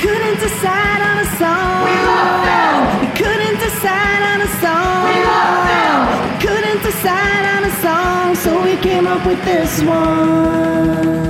[0.00, 1.84] couldn't decide on a song.
[1.84, 3.00] We love them.
[3.00, 5.04] We couldn't decide on a song.
[5.04, 5.98] We love them.
[6.32, 11.20] We couldn't decide on a song, so we came up with this one.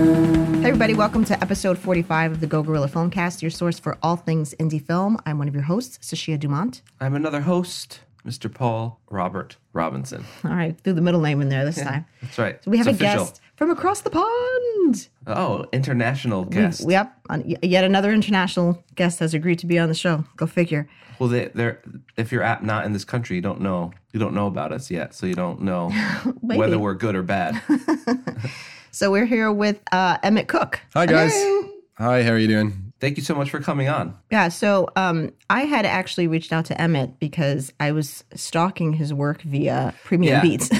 [0.62, 4.16] Hey everybody, welcome to episode 45 of the Go Gorilla Filmcast, your source for all
[4.16, 5.18] things indie film.
[5.26, 6.82] I'm one of your hosts, Sashia Dumont.
[7.00, 8.52] I'm another host, Mr.
[8.52, 10.24] Paul Robert Robinson.
[10.44, 12.04] All right, threw the middle name in there this time.
[12.22, 12.62] That's right.
[12.62, 13.24] So we have It's a official.
[13.24, 15.08] guest from across the pond.
[15.26, 16.88] Oh, international We- guest.
[16.88, 20.24] Yep, on- yet another international guest has agreed to be on the show.
[20.38, 20.88] Go figure.
[21.18, 21.82] well, they, they're
[22.16, 24.90] if you're at, not in this country, you don't know you don't know about us
[24.90, 25.90] yet, so you don't know
[26.40, 27.60] whether we're good or bad.
[28.92, 30.80] So we're here with uh, Emmett Cook.
[30.94, 31.32] Hi guys.
[31.32, 31.68] Hello.
[31.98, 32.92] Hi, how are you doing?
[32.98, 34.16] Thank you so much for coming on.
[34.32, 39.14] Yeah, so um, I had actually reached out to Emmett because I was stalking his
[39.14, 40.42] work via Premium Yeah.
[40.42, 40.70] Beats.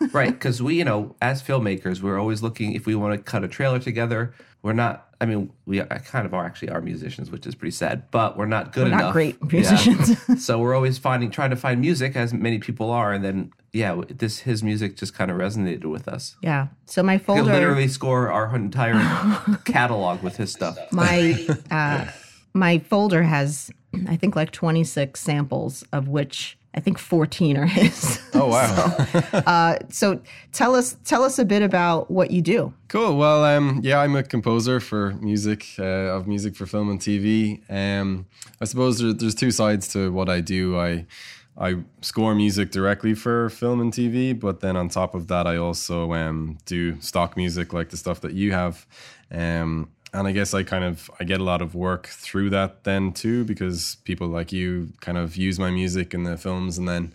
[0.12, 3.44] right because we you know as filmmakers we're always looking if we want to cut
[3.44, 4.32] a trailer together
[4.62, 8.10] we're not i mean we kind of are actually are musicians which is pretty sad
[8.10, 9.48] but we're not good We're not enough great Yeah.
[9.60, 10.44] musicians.
[10.46, 14.00] so we're always finding trying to find music as many people are and then yeah
[14.08, 17.42] this his music just kind of resonated with us yeah, so my we could folder.
[17.44, 18.94] literally score our entire
[19.64, 22.06] catalog with his stuff my uh,
[22.54, 23.70] my folder has
[24.08, 28.20] I think like 26 samples of which I think 14 are his.
[28.32, 28.96] Oh wow.
[29.44, 30.20] uh, so
[30.52, 32.72] tell us tell us a bit about what you do.
[32.88, 33.18] cool.
[33.18, 37.60] Well, um, yeah, I'm a composer for music, uh, of music for film and TV.
[37.68, 38.26] Um,
[38.60, 40.78] I suppose there, there's two sides to what I do.
[40.78, 41.06] I
[41.58, 45.56] I score music directly for film and TV, but then on top of that, I
[45.56, 48.86] also um, do stock music like the stuff that you have.
[49.30, 52.84] Um, and I guess I kind of I get a lot of work through that
[52.84, 56.88] then too because people like you kind of use my music in the films and
[56.88, 57.12] then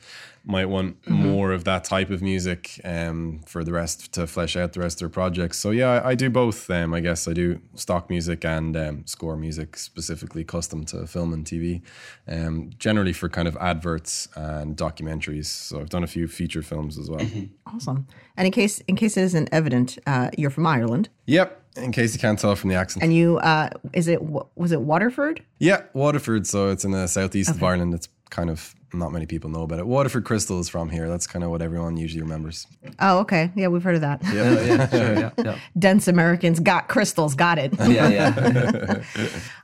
[0.47, 4.73] might want more of that type of music um, for the rest to flesh out
[4.73, 5.57] the rest of their projects.
[5.57, 6.69] So yeah, I, I do both.
[6.69, 11.33] Um, I guess I do stock music and um, score music specifically custom to film
[11.33, 11.81] and TV,
[12.27, 15.45] um, generally for kind of adverts and documentaries.
[15.45, 17.25] So I've done a few feature films as well.
[17.65, 18.07] Awesome.
[18.37, 21.64] And in case in case it isn't evident, uh, you're from Ireland, yep.
[21.75, 23.03] In case you can't tell from the accent.
[23.03, 25.41] and you uh, is it was it Waterford?
[25.59, 26.47] Yeah, Waterford.
[26.47, 27.93] So it's in the southeast of Ireland.
[27.93, 29.87] It's kind of not many people know about it.
[29.87, 31.09] Waterford Crystal is from here.
[31.09, 32.65] That's kind of what everyone usually remembers.
[32.99, 33.51] Oh, okay.
[33.55, 34.21] Yeah, we've heard of that.
[34.23, 35.59] yeah, yeah, sure, yeah, yeah.
[35.77, 37.35] Dense Americans got crystals.
[37.35, 37.73] Got it.
[37.87, 39.03] yeah,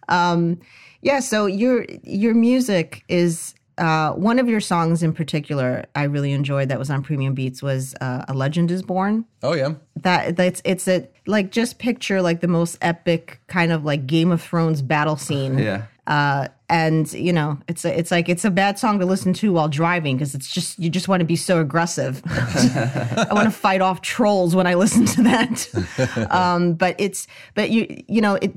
[0.09, 0.55] yeah.
[1.03, 5.85] Yeah, so your your music is uh, one of your songs in particular.
[5.95, 9.53] I really enjoyed that was on Premium Beats was uh, "A Legend Is Born." Oh
[9.53, 14.07] yeah, That that's it's a like just picture like the most epic kind of like
[14.07, 15.57] Game of Thrones battle scene.
[15.57, 15.85] yeah.
[16.07, 19.51] Uh, and you know it's a, it's like it's a bad song to listen to
[19.51, 22.23] while driving because it's just you just want to be so aggressive.
[22.25, 26.27] I want to fight off trolls when I listen to that.
[26.31, 28.55] um, but it's but you you know it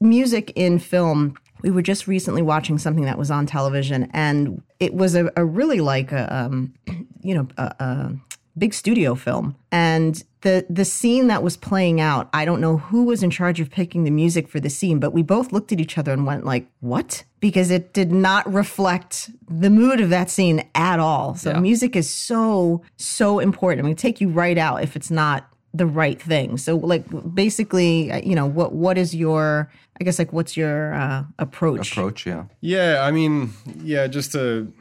[0.00, 1.36] music in film.
[1.62, 5.44] We were just recently watching something that was on television, and it was a, a
[5.44, 6.74] really like a um,
[7.22, 8.12] you know a, a
[8.58, 12.28] big studio film, and the the scene that was playing out.
[12.32, 15.12] I don't know who was in charge of picking the music for the scene, but
[15.12, 19.30] we both looked at each other and went like, "What?" Because it did not reflect
[19.48, 21.34] the mood of that scene at all.
[21.34, 21.60] So Yeah.
[21.60, 23.84] music is so so important.
[23.84, 26.58] I mean, take you right out if it's not the right thing.
[26.58, 27.04] So like
[27.34, 29.70] basically, uh, you know, what what is your
[30.00, 31.92] I guess like what's your uh, approach?
[31.92, 32.44] Approach, yeah.
[32.60, 33.02] yeah.
[33.02, 33.50] I mean,
[33.82, 34.06] yeah.
[34.08, 34.72] Just to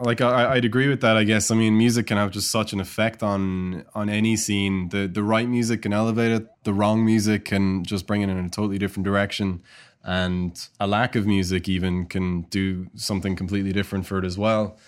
[0.00, 1.16] like, I, I'd agree with that.
[1.16, 1.50] I guess.
[1.50, 4.88] I mean, music can have just such an effect on on any scene.
[4.90, 6.46] The the right music can elevate it.
[6.64, 9.62] The wrong music can just bring it in a totally different direction.
[10.04, 14.78] And a lack of music even can do something completely different for it as well.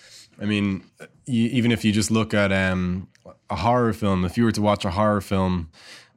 [0.41, 0.85] I mean,
[1.25, 3.09] you, even if you just look at um,
[3.49, 5.71] a horror film, if you were to watch a horror film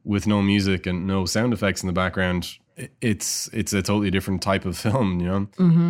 [0.05, 2.59] with no music and no sound effects in the background,
[3.01, 5.49] it's it's a totally different type of film, you know.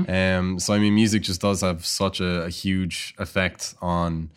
[0.08, 4.30] Um, so I mean, music just does have such a, a huge effect on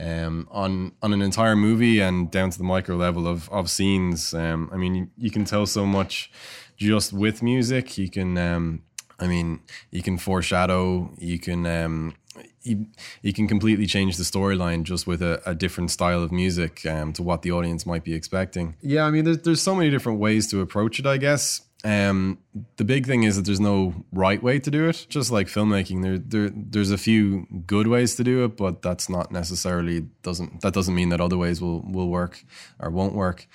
[0.00, 4.34] um, on on an entire movie and down to the micro level of of scenes.
[4.34, 6.30] Um, I mean, you, you can tell so much
[6.76, 7.96] just with music.
[7.96, 8.82] You can, um,
[9.20, 11.10] I mean, you can foreshadow.
[11.18, 11.66] You can.
[11.66, 12.14] Um,
[12.62, 12.86] you,
[13.20, 17.12] you can completely change the storyline just with a, a different style of music um,
[17.12, 18.74] to what the audience might be expecting.
[18.80, 21.60] Yeah, I mean, there's, there's so many different ways to approach it, I guess.
[21.84, 22.38] Um,
[22.76, 25.06] the big thing is that there's no right way to do it.
[25.10, 29.10] Just like filmmaking, there, there there's a few good ways to do it, but that's
[29.10, 32.42] not necessarily doesn't that doesn't mean that other ways will will work
[32.80, 33.46] or won't work.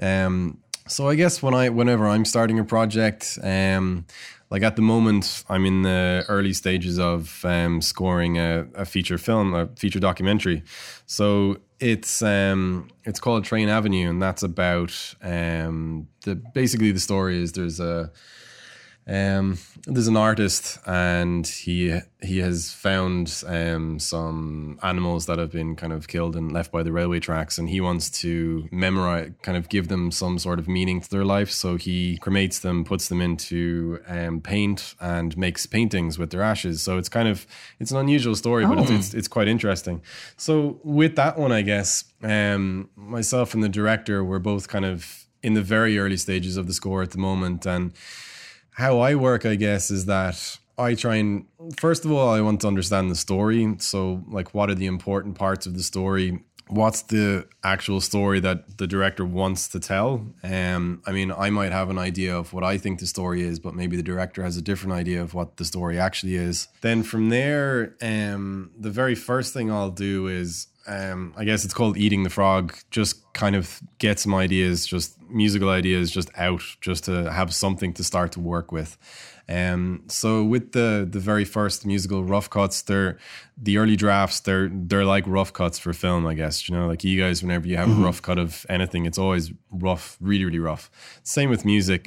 [0.00, 4.06] Um, so I guess when I whenever I'm starting a project, um,
[4.50, 9.18] like at the moment, I'm in the early stages of um, scoring a, a feature
[9.18, 10.62] film, a feature documentary.
[11.06, 17.42] So it's um, it's called Train Avenue, and that's about um, the basically the story
[17.42, 18.10] is there's a
[19.06, 25.76] Um, there's an artist, and he he has found um, some animals that have been
[25.76, 29.58] kind of killed and left by the railway tracks, and he wants to memorize, kind
[29.58, 31.50] of give them some sort of meaning to their life.
[31.50, 36.82] So he cremates them, puts them into um, paint, and makes paintings with their ashes.
[36.82, 37.46] So it's kind of
[37.80, 40.00] it's an unusual story, but it's, it's it's quite interesting.
[40.38, 45.26] So with that one, I guess um, myself and the director were both kind of
[45.42, 47.92] in the very early stages of the score at the moment, and
[48.74, 52.60] how I work, I guess, is that I try and first of all, I want
[52.62, 53.76] to understand the story.
[53.78, 56.40] So, like, what are the important parts of the story?
[56.66, 60.26] What's the actual story that the director wants to tell?
[60.42, 63.60] Um, I mean, I might have an idea of what I think the story is,
[63.60, 66.68] but maybe the director has a different idea of what the story actually is.
[66.80, 71.74] Then from there, um, the very first thing I'll do is um, I guess it's
[71.74, 72.76] called eating the frog.
[72.90, 77.92] Just kind of get some ideas, just musical ideas, just out, just to have something
[77.94, 78.98] to start to work with.
[79.46, 83.18] Um, so with the the very first musical rough cuts, they're
[83.58, 84.40] the early drafts.
[84.40, 86.66] They're they're like rough cuts for film, I guess.
[86.68, 89.52] You know, like you guys, whenever you have a rough cut of anything, it's always
[89.70, 90.90] rough, really, really rough.
[91.22, 92.06] Same with music.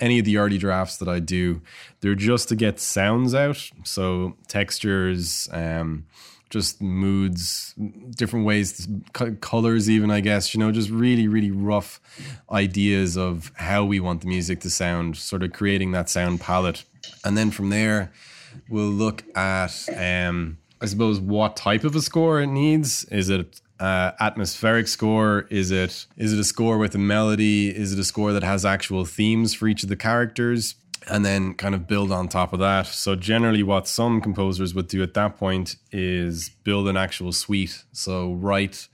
[0.00, 1.60] Any of the early drafts that I do,
[2.00, 3.70] they're just to get sounds out.
[3.84, 5.48] So textures.
[5.52, 6.06] Um,
[6.50, 7.74] just moods,
[8.16, 8.88] different ways,
[9.40, 10.54] colors, even I guess.
[10.54, 12.00] You know, just really, really rough
[12.50, 16.84] ideas of how we want the music to sound, sort of creating that sound palette,
[17.24, 18.12] and then from there,
[18.68, 23.04] we'll look at, um, I suppose, what type of a score it needs.
[23.04, 25.46] Is it uh, atmospheric score?
[25.50, 27.68] Is it is it a score with a melody?
[27.68, 30.74] Is it a score that has actual themes for each of the characters?
[31.06, 32.86] And then kind of build on top of that.
[32.86, 37.84] So generally what some composers would do at that point is build an actual suite.
[37.92, 38.88] So write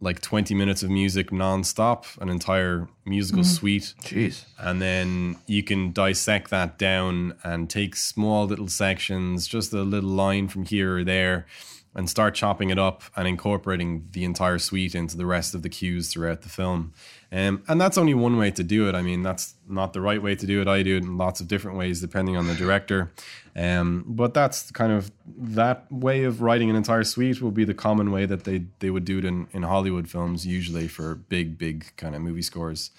[0.00, 3.50] like 20 minutes of music non-stop, an entire musical mm-hmm.
[3.50, 3.94] suite.
[4.02, 4.44] Jeez.
[4.58, 10.10] And then you can dissect that down and take small little sections, just a little
[10.10, 11.46] line from here or there,
[11.94, 15.68] and start chopping it up and incorporating the entire suite into the rest of the
[15.68, 16.92] cues throughout the film.
[17.30, 18.94] Um, and that's only one way to do it.
[18.94, 20.68] I mean, that's not the right way to do it.
[20.68, 23.12] I do it in lots of different ways depending on the director.
[23.54, 27.74] Um, but that's kind of that way of writing an entire suite will be the
[27.74, 31.58] common way that they they would do it in, in Hollywood films, usually for big,
[31.58, 32.92] big kind of movie scores.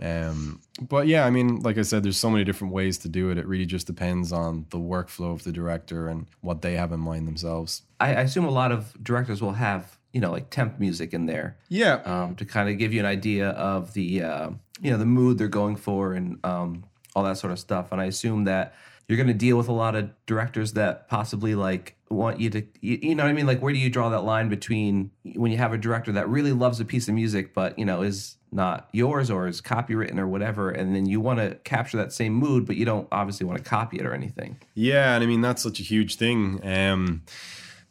[0.00, 3.30] Um, but yeah, I mean, like I said, there's so many different ways to do
[3.30, 3.38] it.
[3.38, 7.00] It really just depends on the workflow of the director and what they have in
[7.00, 7.82] mind themselves.
[7.98, 11.26] I, I assume a lot of directors will have, you know, like temp music in
[11.26, 14.96] there Yeah, um, to kind of give you an idea of the, uh, you know,
[14.96, 16.84] the mood they're going for and um,
[17.14, 17.92] all that sort of stuff.
[17.92, 18.72] And I assume that
[19.08, 22.62] you're going to deal with a lot of directors that possibly like want you to,
[22.80, 23.46] you, you know what I mean?
[23.46, 26.52] Like, where do you draw that line between when you have a director that really
[26.52, 30.26] loves a piece of music, but, you know, is not yours or is copywritten or
[30.26, 33.62] whatever, and then you want to capture that same mood, but you don't obviously want
[33.62, 34.58] to copy it or anything.
[34.72, 36.66] Yeah, and I mean that's such a huge thing.
[36.66, 37.22] Um,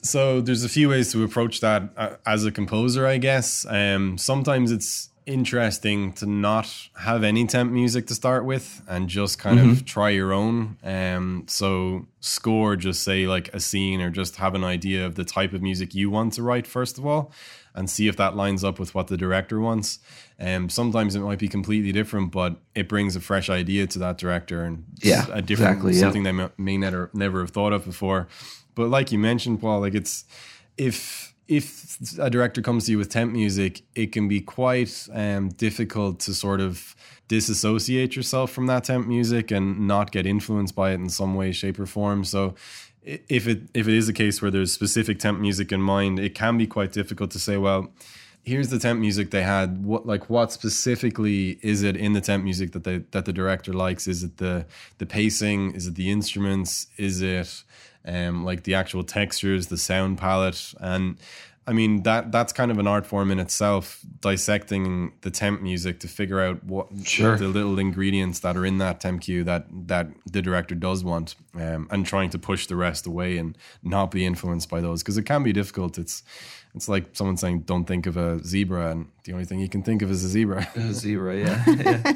[0.05, 3.65] so there's a few ways to approach that uh, as a composer, I guess.
[3.67, 9.39] Um, sometimes it's interesting to not have any temp music to start with and just
[9.39, 10.77] kind of try your own.
[10.83, 15.23] Um, so score, just say like a scene or just have an idea of the
[15.23, 17.31] type of music you want to write first of all,
[17.73, 19.99] and see if that lines up with what the director wants.
[20.39, 24.17] Um, sometimes it might be completely different, but it brings a fresh idea to that
[24.19, 25.99] director and Yeah, a different exactly, yeah.
[26.01, 28.27] something they may, may never never have thought of before.
[28.75, 30.25] But like you mentioned, Paul, like it's
[30.77, 35.49] if if a director comes to you with temp music, it can be quite um,
[35.49, 36.95] difficult to sort of
[37.27, 41.51] disassociate yourself from that temp music and not get influenced by it in some way,
[41.51, 42.23] shape, or form.
[42.23, 42.55] So
[43.05, 46.35] if it if it is a case where there's specific temp music in mind, it
[46.35, 47.91] can be quite difficult to say, well,
[48.43, 49.83] here's the temp music they had.
[49.85, 53.73] What like what specifically is it in the temp music that they that the director
[53.73, 54.07] likes?
[54.07, 54.65] Is it the
[54.97, 55.73] the pacing?
[55.73, 56.87] Is it the instruments?
[56.97, 57.63] Is it
[58.07, 60.73] um like the actual textures, the sound palette?
[60.79, 61.17] And
[61.67, 65.99] I mean that that's kind of an art form in itself, dissecting the temp music
[66.01, 67.37] to figure out what Sure.
[67.37, 71.35] the little ingredients that are in that temp cue that that the director does want,
[71.55, 75.17] um, and trying to push the rest away and not be influenced by those because
[75.17, 75.97] it can be difficult.
[75.97, 76.21] It's
[76.75, 79.81] it's like someone saying, "Don't think of a zebra," and the only thing you can
[79.83, 80.67] think of is a zebra.
[80.75, 82.13] a Zebra, yeah, yeah,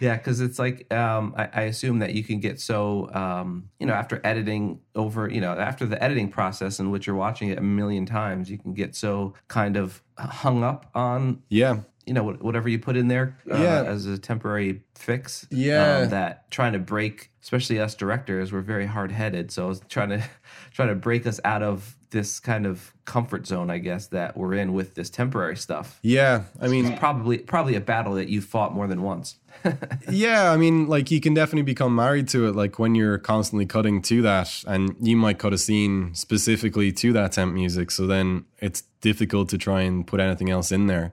[0.00, 0.16] yeah.
[0.16, 3.92] Because it's like um, I, I assume that you can get so um, you know
[3.92, 7.62] after editing over you know after the editing process in which you're watching it a
[7.62, 12.68] million times, you can get so kind of hung up on yeah, you know whatever
[12.68, 13.82] you put in there uh, Yeah.
[13.84, 15.46] as a temporary fix.
[15.50, 15.98] Yeah.
[16.04, 19.50] um, that trying to break, especially us directors, we're very hard headed.
[19.50, 20.24] So it's trying to
[20.72, 24.54] trying to break us out of this kind of comfort zone, I guess, that we're
[24.54, 25.98] in with this temporary stuff.
[26.02, 29.36] Yeah, I mean, Probably probably a battle that you've fought more than once.
[30.10, 32.56] yeah, I mean, like you can definitely become married to it.
[32.56, 37.12] Like when you're constantly cutting to that, and you might cut a scene specifically to
[37.14, 37.90] that temp music.
[37.90, 41.12] So then it's difficult to try and put anything else in there.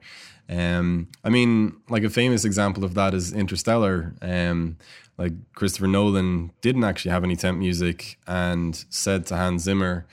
[0.49, 4.13] Um, I mean, like a famous example of that is Interstellar.
[4.21, 4.77] Um,
[5.17, 10.05] like Christopher Nolan didn't actually have any temp music and said to Hans Zimmer,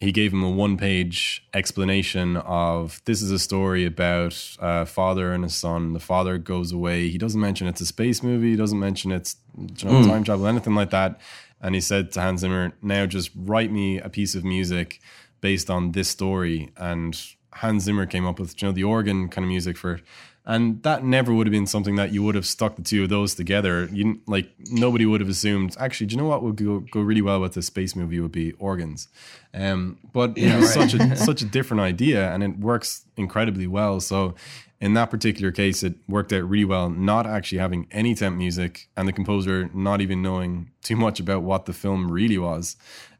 [0.00, 5.32] he gave him a one page explanation of this is a story about a father
[5.32, 5.92] and a son.
[5.92, 7.08] The father goes away.
[7.08, 8.50] He doesn't mention it's a space movie.
[8.50, 10.08] He doesn't mention it's you know, hmm.
[10.08, 11.20] time travel, anything like that.
[11.60, 15.00] And he said to Hans Zimmer, now just write me a piece of music
[15.40, 16.70] based on this story.
[16.76, 17.20] And
[17.54, 20.00] Hans Zimmer came up with you know the organ kind of music for.
[20.48, 23.10] And that never would have been something that you would have stuck the two of
[23.10, 23.86] those together.
[23.92, 25.76] You like nobody would have assumed.
[25.78, 28.32] Actually, do you know what would go, go really well with the space movie would
[28.32, 29.08] be organs.
[29.52, 34.00] Um, but it was such a such a different idea, and it works incredibly well.
[34.00, 34.36] So,
[34.80, 36.88] in that particular case, it worked out really well.
[36.88, 41.42] Not actually having any temp music, and the composer not even knowing too much about
[41.42, 42.76] what the film really was.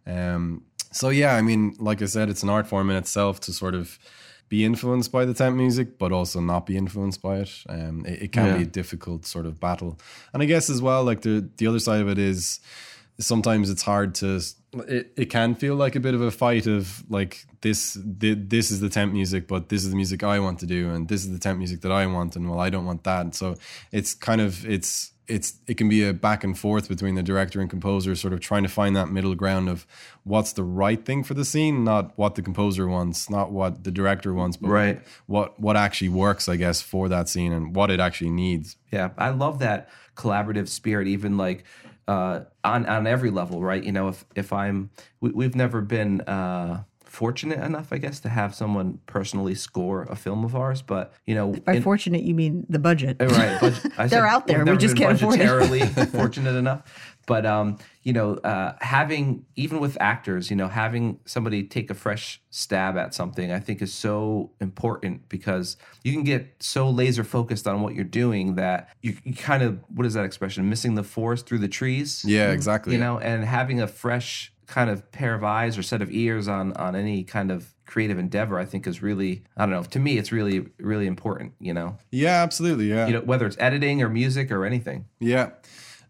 [0.06, 3.52] Um, so yeah, I mean, like I said, it's an art form in itself to
[3.52, 3.98] sort of
[4.48, 7.50] be influenced by the temp music, but also not be influenced by it.
[7.68, 8.56] Um, it, it can Yeah.
[8.56, 9.98] be a difficult sort of battle,
[10.32, 12.60] and I guess as well, like the the other side of it is
[13.18, 14.40] sometimes it's hard to.
[14.86, 18.70] It, it can feel like a bit of a fight of like this thi- this
[18.70, 21.24] is the temp music, but this is the music I want to do, and this
[21.24, 23.34] is the temp music that I want, and well, I don't want that.
[23.34, 23.56] So
[23.92, 27.60] it's kind of it's it's it can be a back and forth between the director
[27.60, 29.86] and composer, sort of trying to find that middle ground of
[30.24, 33.90] what's the right thing for the scene, not what the composer wants, not what the
[33.90, 35.02] director wants, but Right.
[35.26, 38.76] what what actually works, I guess, for that scene and what it actually needs.
[38.90, 41.64] Yeah, I love that collaborative spirit, even like
[42.08, 43.84] uh, on on every level, right?
[43.84, 48.28] You know, if if I'm, we, we've never been uh, fortunate enough, I guess, to
[48.28, 52.34] have someone personally score a film of ours, but you know, By in- fortunate, you
[52.34, 53.16] mean the budget.
[53.20, 53.60] Right.
[53.60, 54.58] Budget, They're said out there.
[54.58, 55.40] we've We never just been can't afford it.
[55.42, 56.82] budgetarily fortunate enough.
[57.26, 61.94] But um, you know, uh, having even with actors, you know, having somebody take a
[61.94, 67.24] fresh stab at something, I think is so important because you can get so laser
[67.24, 70.70] focused on what you're doing that you, you kind of what is that expression?
[70.70, 72.24] Missing the forest through the trees.
[72.26, 72.94] Yeah, exactly.
[72.94, 76.46] You know, and having a fresh kind of pair of eyes or set of ears
[76.46, 79.82] on on any kind of creative endeavor, I think is really I don't know.
[79.82, 81.54] To me, it's really really important.
[81.58, 82.88] You know Yeah, absolutely.
[82.90, 83.06] Yeah.
[83.08, 85.50] you know whether it's editing or music or anything Yeah.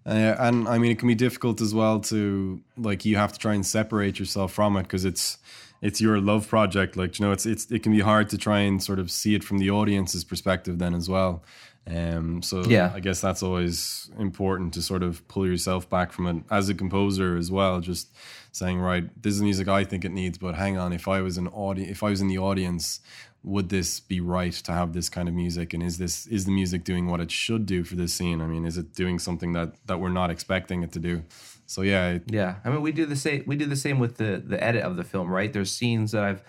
[0.07, 3.39] Uh, and I mean, it can be difficult as well to like you have to
[3.39, 5.39] try and separate yourself from it because it's
[5.83, 6.97] it's your love project.
[6.97, 9.35] Like you know, it's it's it can be hard to try and sort of see
[9.35, 11.43] it from the audience's perspective then as well.
[11.87, 12.91] Um, so Yeah.
[12.95, 16.75] I guess that's always important to sort of pull yourself back from it as a
[16.75, 17.81] composer as well.
[17.81, 18.09] Just
[18.53, 21.21] saying, right, this is the music I think it needs, but hang on, if I
[21.21, 23.01] was an audience, if I was in the audience,
[23.45, 25.73] would this be right to have this kind of music?
[25.75, 28.41] And is this is the music doing what it should do for this scene?
[28.41, 31.23] I mean, is it doing something that that we're not expecting it to do?
[31.67, 34.17] So yeah, it- yeah i mean we do the same we do the same with
[34.17, 36.43] the the edit of the film right there's scenes that i've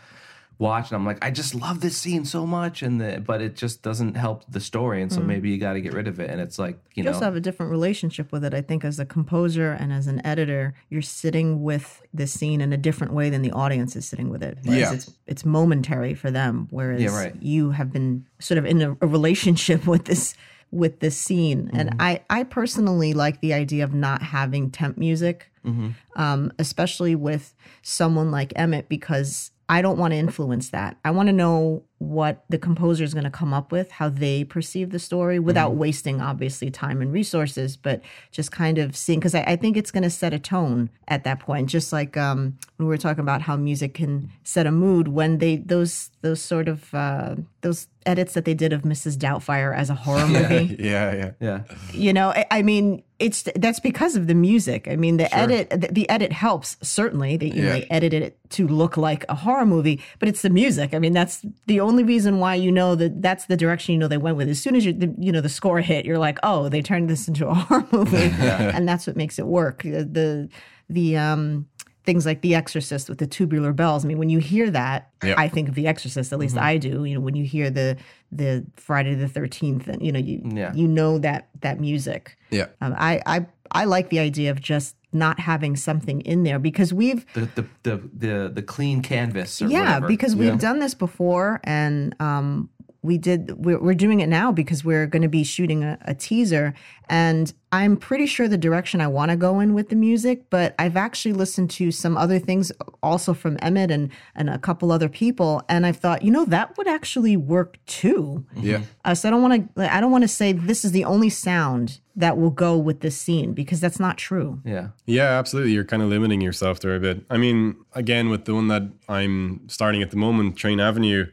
[0.59, 3.55] watched and i'm like i just love this scene so much and the but it
[3.55, 6.29] just doesn't help the story and so maybe you got to get rid of it
[6.29, 8.53] and it's like you You know also have a different relationship with it.
[8.53, 12.73] I think as a composer and as an editor, you're sitting with the scene in
[12.73, 14.57] a different way than the audience is sitting with it.
[14.63, 14.91] Yeah.
[14.93, 17.35] it's it's momentary for them, whereas Yeah, right.
[17.41, 20.35] you have been sort of in a, a relationship with this
[20.71, 21.69] with this scene.
[21.71, 22.01] And Mm-hmm.
[22.01, 25.89] I I personally like the idea of not having temp music, Mm-hmm.
[26.21, 30.97] um, especially with someone like Emmett, because I don't want to influence that.
[31.05, 34.43] I want to know what the composer is going to come up with, how they
[34.43, 35.79] perceive the story without Mm-hmm.
[35.79, 38.01] wasting, obviously, time and resources, but
[38.31, 41.23] just kind of seeing, because I, I think it's going to set a tone at
[41.25, 41.69] that point.
[41.69, 45.37] Just like um, when we were talking about how music can set a mood when
[45.39, 49.17] they, those, those sort of, uh, those edits that they did of Mrs.
[49.17, 51.31] Doubtfire as a horror movie yeah, yeah.
[51.41, 55.35] yeah you know I, I mean it's that's because of the music i mean the
[55.35, 59.25] edit the, the edit helps certainly that you know, they edited it to look like
[59.27, 62.71] a horror movie but it's the music i mean that's the only reason why you
[62.71, 65.13] know that that's the direction you know they went with as soon as you the,
[65.17, 68.17] you know the score hit you're like oh they turned this into a horror movie
[68.39, 70.49] and that's what makes it work the the,
[70.89, 71.67] the um
[72.05, 74.03] things like The Exorcist with the tubular bells.
[74.03, 75.35] I mean, when you hear that, Yeah.
[75.37, 76.33] I think of The Exorcist.
[76.33, 77.03] At least I do.
[77.03, 77.97] You know, when you hear the
[78.31, 80.73] the Friday the Thirteenth, and you know, you Yeah.
[80.73, 82.35] you know that that music.
[82.49, 82.67] Yeah.
[82.81, 86.93] Um, I I I like the idea of just not having something in there because
[86.93, 90.07] we've the the the the, the clean canvas or yeah whatever.
[90.07, 92.69] because we've done this before and um
[93.01, 96.13] we did we're, we're doing it now because we're going to be shooting a, a
[96.13, 96.73] teaser
[97.07, 100.75] and i'm pretty sure the direction i want to go in with the music but
[100.77, 105.07] i've actually listened to some other things also from emmett and and a couple other
[105.07, 108.81] people and i've thought you know that would actually work too Yeah.
[109.05, 111.29] uh, so i don't want to i don't want to say this is the only
[111.29, 114.89] sound that will go with this scene because that's not true Yeah.
[115.05, 115.71] Yeah, absolutely.
[115.71, 117.23] You're kind of limiting yourself there a bit.
[117.29, 121.27] I mean, again, with the one that I'm starting at the moment, Train Avenue,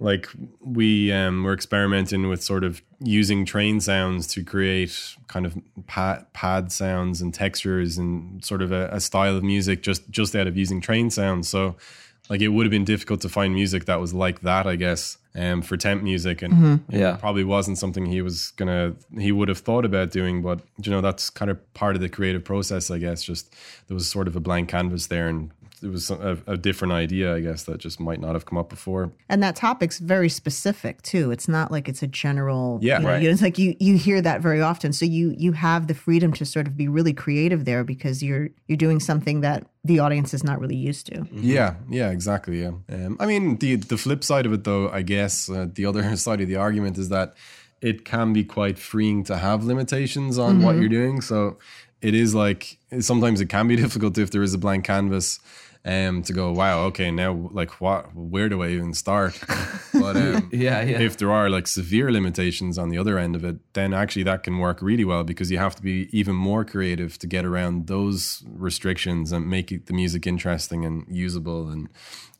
[0.00, 0.28] like
[0.64, 6.24] we um, we're experimenting with sort of using train sounds to create kind of pad,
[6.32, 10.46] pad sounds and textures and sort of a, a style of music just just out
[10.46, 11.48] of using train sounds.
[11.48, 11.76] So
[12.30, 15.16] like it would have been difficult to find music that was like that, I guess,
[15.34, 17.16] um, for temp music, and Yeah.
[17.16, 20.42] probably wasn't something he was gonna he would have thought about doing.
[20.42, 23.22] But you know, that's kind of part of the creative process, I guess.
[23.24, 23.52] Just
[23.88, 25.50] there was sort of a blank canvas there, and
[25.82, 28.68] it was a, a different idea, I guess, that just might not have come up
[28.68, 29.12] before.
[29.28, 33.08] and that topic's very specific too it's not like it's a general Yeah, you know,
[33.10, 33.22] right.
[33.22, 35.94] you know, it's like you you hear that very often so you you have the
[35.94, 39.98] freedom to sort of be really creative there because you're you're doing something that the
[40.00, 42.62] audience is not really used to Yeah, yeah, exactly.
[42.62, 42.72] Yeah.
[42.94, 46.16] Um, I mean, the the flip side of it, though, I guess, uh, the other
[46.26, 47.34] side of the argument is that
[47.80, 51.20] it can be quite freeing to have limitations on what you're doing.
[51.20, 51.56] So
[52.02, 55.38] it is like sometimes it can be difficult if there is a blank canvas.
[55.88, 58.14] Um, to go, wow, okay, now like what?
[58.14, 59.40] Where do I even start?
[59.92, 61.00] But um, Yeah, yeah.
[61.00, 64.42] if there are like severe limitations on the other end of it, then actually that
[64.42, 67.86] can work really well because you have to be even more creative to get around
[67.86, 71.88] those restrictions and make it, the music interesting and usable and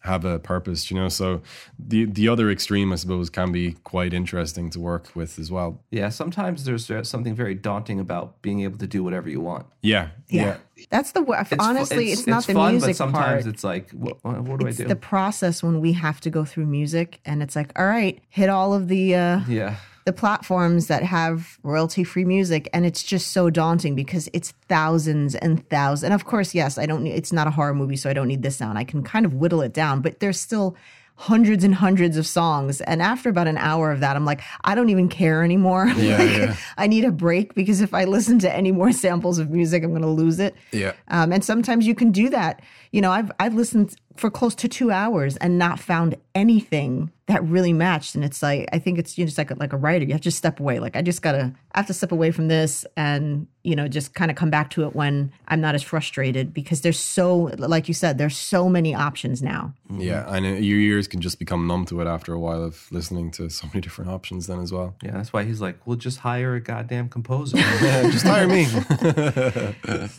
[0.00, 1.08] have a purpose, you know.
[1.08, 1.42] So
[1.78, 5.80] the the other extreme, I suppose, can be quite interesting to work with as well.
[5.90, 6.08] Yeah.
[6.10, 9.66] Sometimes there's uh, something very daunting about being able to do whatever you want.
[9.82, 10.58] Yeah, yeah,
[10.90, 14.22] that's the It's honestly it's, not the fun, music but sometimes part it's like, what,
[14.24, 14.82] what do it's I do?
[14.84, 18.20] It's the process when we have to go through music and it's like all right
[18.28, 19.76] hit all of the uh yeah.
[20.04, 25.34] the platforms that have royalty free music and it's just so daunting because it's thousands
[25.34, 28.12] and thousands and of course yes i don't it's not a horror movie so i
[28.12, 30.76] don't need this sound i can kind of whittle it down but there's still
[31.20, 34.72] hundreds and hundreds of songs and after about an hour of that i'm like i
[34.72, 36.56] don't even care anymore Yeah, Like, yeah.
[36.76, 39.90] i need a break because if i listen to any more samples of music i'm
[39.90, 40.92] going to lose it Yeah.
[41.08, 44.68] um, and sometimes you can do that you know i've i've listened for close to
[44.68, 49.16] two hours and not found anything that really matched and it's like i think it's
[49.16, 51.02] you know, just like a, like a writer you have to step away like i
[51.02, 54.36] just gotta I have to step away from this and you know just kind of
[54.36, 58.18] come back to it when i'm not as frustrated because there's so like you said
[58.18, 62.06] there's so many options now yeah, and your ears can just become numb to it
[62.06, 64.46] after a while of listening to so many different options.
[64.46, 64.94] Then as well.
[65.02, 65.12] Yeah.
[65.12, 67.56] That's why he's like, we'll just hire a goddamn composer.
[68.10, 68.66] just hire me.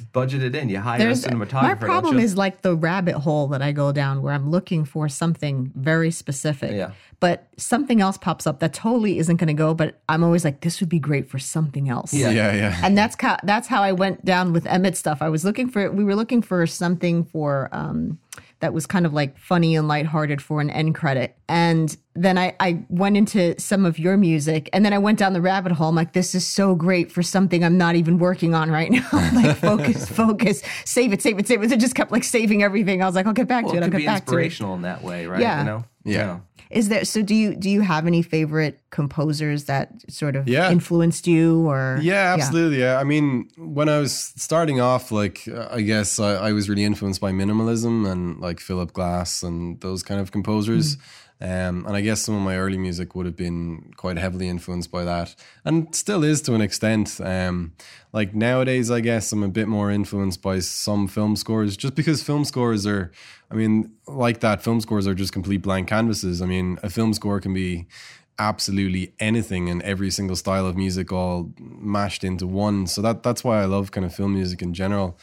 [0.12, 0.70] Budget it in.
[0.70, 1.62] You hire there's a cinematographer.
[1.62, 2.24] my problem you?
[2.24, 6.12] is like the rabbit hole that i go down where i'm looking for something very
[6.12, 6.92] specific Yeah.
[7.20, 10.62] but something else pops up that totally isn't going to go but i'm always like
[10.62, 12.30] this would be great for something else Yeah.
[12.30, 12.82] yeah, yeah.
[12.84, 15.22] and that's how that's how I went down with Emmett stuff.
[15.22, 18.20] I was looking for we were looking for something for um
[18.60, 21.36] that was kind of like funny and lighthearted for an end credit.
[21.48, 25.34] And then I, I went into some of your music and then I went down
[25.34, 25.90] the rabbit hole.
[25.90, 29.08] I'm like, this is so great for something I'm not even working on right now.
[29.34, 31.72] like focus, focus, save it, save it, save it.
[31.72, 33.02] It just kept like saving everything.
[33.02, 33.84] I was like, I'll get back Well, to it it.
[33.86, 34.36] I'll could get be back to it.
[34.36, 35.42] inspirational in that way, right?
[35.42, 35.60] Yeah.
[35.60, 35.84] You know?
[36.04, 36.40] Yeah.
[36.70, 40.72] Is there so do you do you have any favorite composers that sort of Yeah.
[40.72, 42.80] influenced you or Yeah, absolutely.
[42.80, 43.00] Yeah.
[43.00, 46.84] I mean, when I was starting off, like, uh, I guess I, I was really
[46.84, 50.98] influenced by minimalism and like Philip Glass and those kind of composers.
[51.42, 54.92] Um, and I guess some of my early music would have been quite heavily influenced
[54.92, 57.22] by that, and still is to an extent.
[57.22, 57.74] Um,
[58.12, 62.22] like nowadays, I guess I'm a bit more influenced by some film scores, just because
[62.22, 63.12] film scores are,
[63.50, 66.42] I mean, like that, film scores are just complete blank canvases.
[66.42, 67.88] I mean, a film score can be
[68.38, 72.88] absolutely anything and every single style of music all mashed into one.
[72.88, 75.18] So that that's why I love kind of film music in general.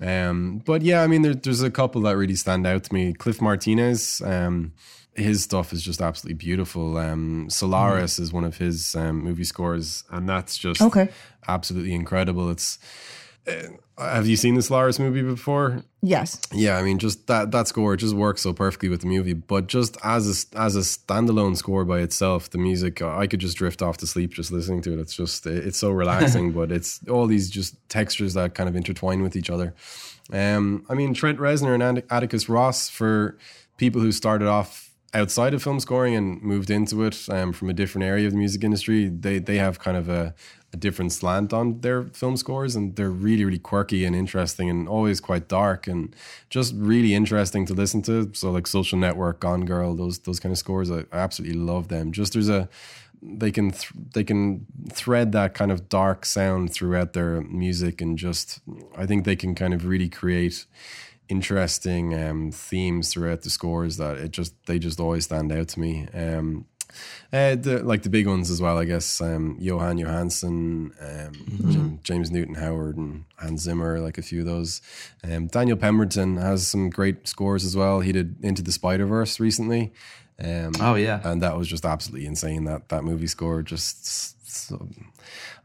[0.00, 3.12] Um, but yeah, I mean, there, there's a couple that really stand out to me.
[3.12, 4.72] Cliff Martinez, um,
[5.14, 6.96] his stuff is just absolutely beautiful.
[6.96, 11.08] Um, Solaris is one of his um, movie scores, and that's just Okay.
[11.48, 12.50] absolutely incredible.
[12.50, 12.78] It's
[13.46, 13.52] uh,
[13.98, 15.82] have you seen the Solaris movie before?
[16.00, 16.40] Yes.
[16.52, 19.32] Yeah, I mean, just that that score just works so perfectly with the movie.
[19.32, 23.56] But just as a, as a standalone score by itself, the music I could just
[23.56, 25.00] drift off to sleep just listening to it.
[25.00, 26.52] It's just it's so relaxing.
[26.58, 29.74] but it's all these just textures that kind of intertwine with each other.
[30.32, 33.36] Um, I mean, Trent Reznor and Atticus Ross for
[33.76, 37.72] people who started off outside of film scoring and moved into it um, from a
[37.72, 40.34] different area of the music industry, they they have kind of a,
[40.72, 44.88] a different slant on their film scores, and they're really really quirky and interesting, and
[44.88, 46.14] always quite dark and
[46.50, 48.30] just really interesting to listen to.
[48.34, 51.88] So like Social Network, Gone Girl, those those kind of scores, I, I absolutely love
[51.88, 52.12] them.
[52.12, 52.68] Just there's a
[53.22, 58.18] they can th- they can thread that kind of dark sound throughout their music and
[58.18, 58.60] just
[58.96, 60.66] I think they can kind of really create
[61.32, 65.80] interesting um, themes throughout the scores that it just they just always stand out to
[65.80, 66.06] me.
[66.14, 66.66] Um,
[67.32, 69.18] uh, the, like the big ones as well, I guess.
[69.22, 74.82] Um, Jóhann Jóhannsson, um, James Newton Howard, and Hans Zimmer, like a few of those.
[75.24, 78.00] Um, Daniel Pemberton has some great scores as well.
[78.00, 79.92] He did Into the Spider Verse recently.
[80.42, 81.20] Um, Oh, yeah.
[81.24, 82.64] and that was just absolutely insane.
[82.64, 84.36] That that movie score just.
[84.52, 84.88] So,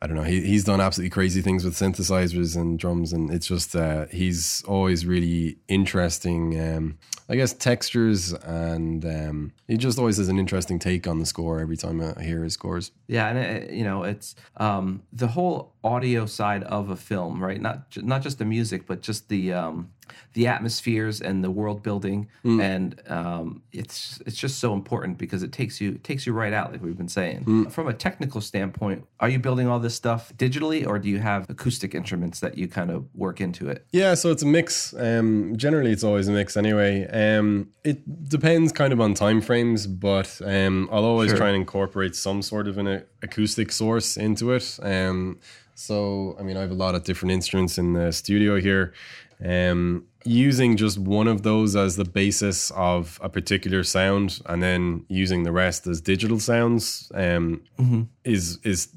[0.01, 0.23] I don't know.
[0.23, 4.63] He he's done absolutely crazy things with synthesizers and drums, and it's just uh, he's
[4.67, 6.59] always really interesting.
[6.59, 6.97] Um,
[7.29, 11.59] I guess textures, and um, he just always has an interesting take on the score
[11.59, 12.91] every time I hear his scores.
[13.07, 17.59] Yeah, and it, you know, it's um, the whole audio side of a film, right?
[17.59, 19.91] Not not just the music, but just the um,
[20.33, 25.51] the atmospheres and the world building, and um, it's it's just so important because it
[25.51, 27.69] takes you it takes you right out, like we've been saying.
[27.69, 31.49] From a technical standpoint, are you building all this stuff digitally, or do you have
[31.49, 33.85] acoustic instruments that you kind of work into it?
[33.91, 34.93] Yeah, so it's a mix.
[34.97, 37.07] Um, generally, it's always a mix anyway.
[37.07, 41.37] Um, it depends kind of on time frames, but um, I'll always Sure.
[41.37, 44.79] try and incorporate some sort of an acoustic source into it.
[44.81, 45.39] Um,
[45.75, 48.93] so, I mean, I have a lot of different instruments in the studio here.
[49.43, 55.05] Um, using just one of those as the basis of a particular sound, and then
[55.09, 57.61] using the rest as digital sounds, um,
[58.23, 58.89] is is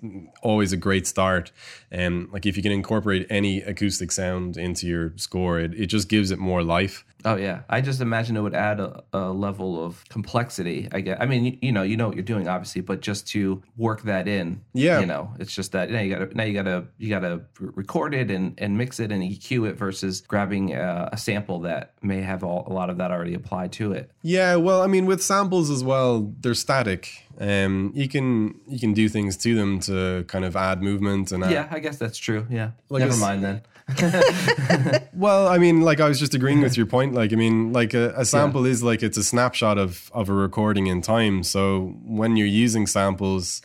[0.42, 1.52] always a great start.
[1.92, 6.08] Um, like if you can incorporate any acoustic sound into your score, it, it just
[6.08, 7.04] gives it more life.
[7.24, 10.88] Oh yeah, I just imagine it would add a, a level of complexity.
[10.92, 11.18] I guess.
[11.20, 14.02] I mean, you, you know, you know what you're doing, obviously, but just to work
[14.02, 15.00] that in, Yeah.
[15.00, 17.20] you know, it's just that now you got to now you got to you got
[17.20, 21.60] to record it and and mix it and EQ it versus grabbing uh, a sample
[21.60, 24.10] that may have all, a lot of that already applied to it.
[24.22, 27.24] Yeah, well, I mean, with samples as well, they're static.
[27.40, 31.42] Um, you can you can do things to them to kind of add movement and
[31.42, 32.46] add, Yeah, I guess that's true.
[32.50, 33.62] Yeah, Like never a s- mind then.
[35.14, 37.14] Well, I mean, like I was just agreeing with your point.
[37.14, 40.32] Like, I mean, like a, a sample is like it's a snapshot of of a
[40.32, 41.42] recording in time.
[41.42, 43.62] So when you're using samples,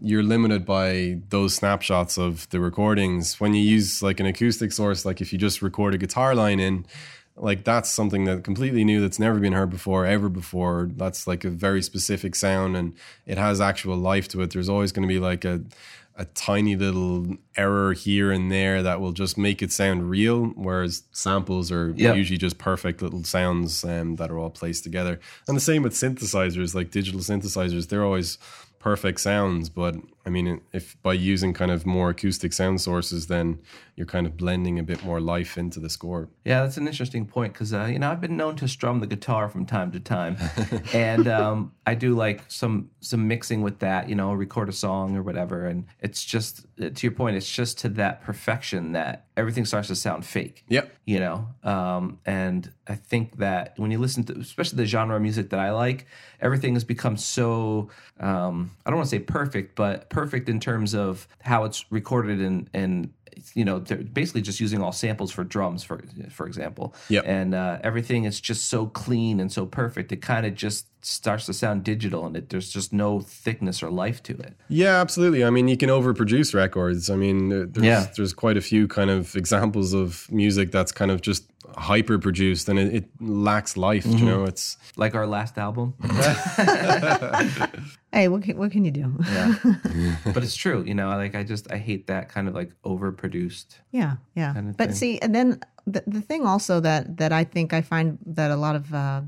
[0.00, 3.40] you're limited by those snapshots of the recordings.
[3.40, 6.60] When you use like an acoustic source, like if you just record a guitar line
[6.60, 6.84] in,
[7.40, 10.88] like that's something that completely new that's never been heard before, ever before.
[10.96, 12.94] That's like a very specific sound and
[13.26, 14.50] it has actual life to it.
[14.50, 15.62] There's always going to be like a
[16.20, 21.04] a tiny little error here and there that will just make it sound real, whereas
[21.12, 22.16] samples are Yep.
[22.16, 25.20] usually just perfect little sounds um, that are all placed together.
[25.46, 28.36] And the same with synthesizers, like digital synthesizers, they're always
[28.80, 29.68] perfect sounds.
[29.68, 29.94] But
[30.28, 33.60] I mean, if by using kind of more acoustic sound sources, then
[33.96, 36.28] you're kind of blending a bit more life into the score.
[36.44, 39.06] Yeah, that's an interesting point because uh, you know I've been known to strum the
[39.06, 40.36] guitar from time to time,
[40.92, 44.10] and um, I do like some some mixing with that.
[44.10, 47.36] You know, record a song or whatever, and it's just to your point.
[47.38, 50.62] It's just to that perfection that everything starts to sound fake.
[50.68, 50.92] Yep.
[51.06, 55.22] You know, um, and I think that when you listen to, especially the genre of
[55.22, 56.06] music that I like,
[56.40, 57.88] everything has become so
[58.20, 60.17] um, I don't want to say perfect, but perfect
[60.48, 63.10] in terms of how it's recorded and and
[63.54, 67.24] you know they're basically just using all samples for drums for for example Yep.
[67.26, 71.46] and uh, everything is just so clean and so perfect it kind of just starts
[71.46, 75.44] to sound digital and it, there's just no thickness or life to it Yeah, absolutely.
[75.44, 77.08] I mean, you can overproduce records.
[77.08, 78.06] I mean, there's, Yeah.
[78.16, 81.44] there's quite a few kind of examples of music that's kind of just
[81.76, 84.04] hyper produced and it, it lacks life.
[84.06, 85.94] You know, it's like our last album
[88.18, 89.06] Hey, what can, what can you do?
[89.36, 89.54] yeah
[90.34, 93.78] but it's true you know like i just i hate that kind of like overproduced
[93.92, 94.52] Yeah, yeah.
[94.54, 94.96] kind of but thing.
[95.00, 95.60] see, and then
[95.94, 99.22] the, the thing also that that I think I find that a lot of uh,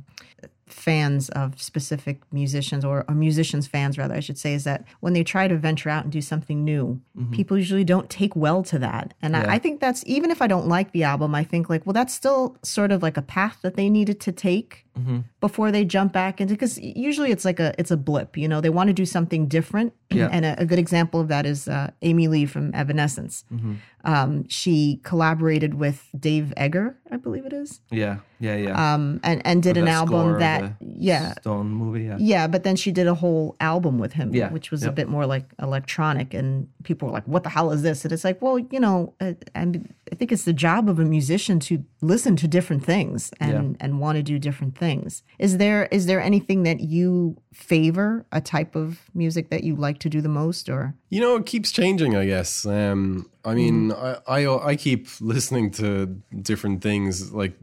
[0.67, 5.13] fans of specific musicians or, or musicians fans rather I should say is that when
[5.15, 7.01] they try to venture out and do something new,
[7.33, 9.15] people usually don't take well to that.
[9.23, 9.45] And Mm-hmm.
[9.45, 9.53] Yeah.
[9.53, 11.93] I, I think that's even if I don't like the album, I think like well
[11.93, 15.19] that's still sort of like a path that they needed to take Mm-hmm.
[15.41, 18.61] before they jump back into because usually it's like a it's a blip you know?
[18.61, 19.93] They want to do something different.
[20.13, 20.29] Yeah.
[20.33, 23.45] and a, a good example of that is uh, amy lee from evanescence.
[23.53, 23.75] Mm-hmm.
[24.05, 27.81] um, she collaborated with Dave Eggar i believe it is.
[27.91, 28.75] Yeah yeah yeah.
[28.95, 31.33] Um, and, and did an album that yeah.
[31.41, 32.17] Stone movie yeah.
[32.19, 34.51] Yeah but then she did a whole album with him Yeah.
[34.57, 36.35] which was a bit more like electronic.
[36.39, 36.51] And
[36.89, 38.05] people were like what the hell is this?
[38.05, 39.71] And it's like well you know uh, and
[40.13, 41.75] i think it's the job of a musician to
[42.13, 45.23] listen to different things and and want to do different things swings.
[45.39, 49.99] Is there is there anything that you favor a type of music that you like
[50.01, 52.17] to do the most or You know, it keeps changing.
[52.17, 52.67] I guess.
[52.67, 56.07] Um, I mean, I, I I keep listening to
[56.43, 57.33] different things.
[57.33, 57.55] Like,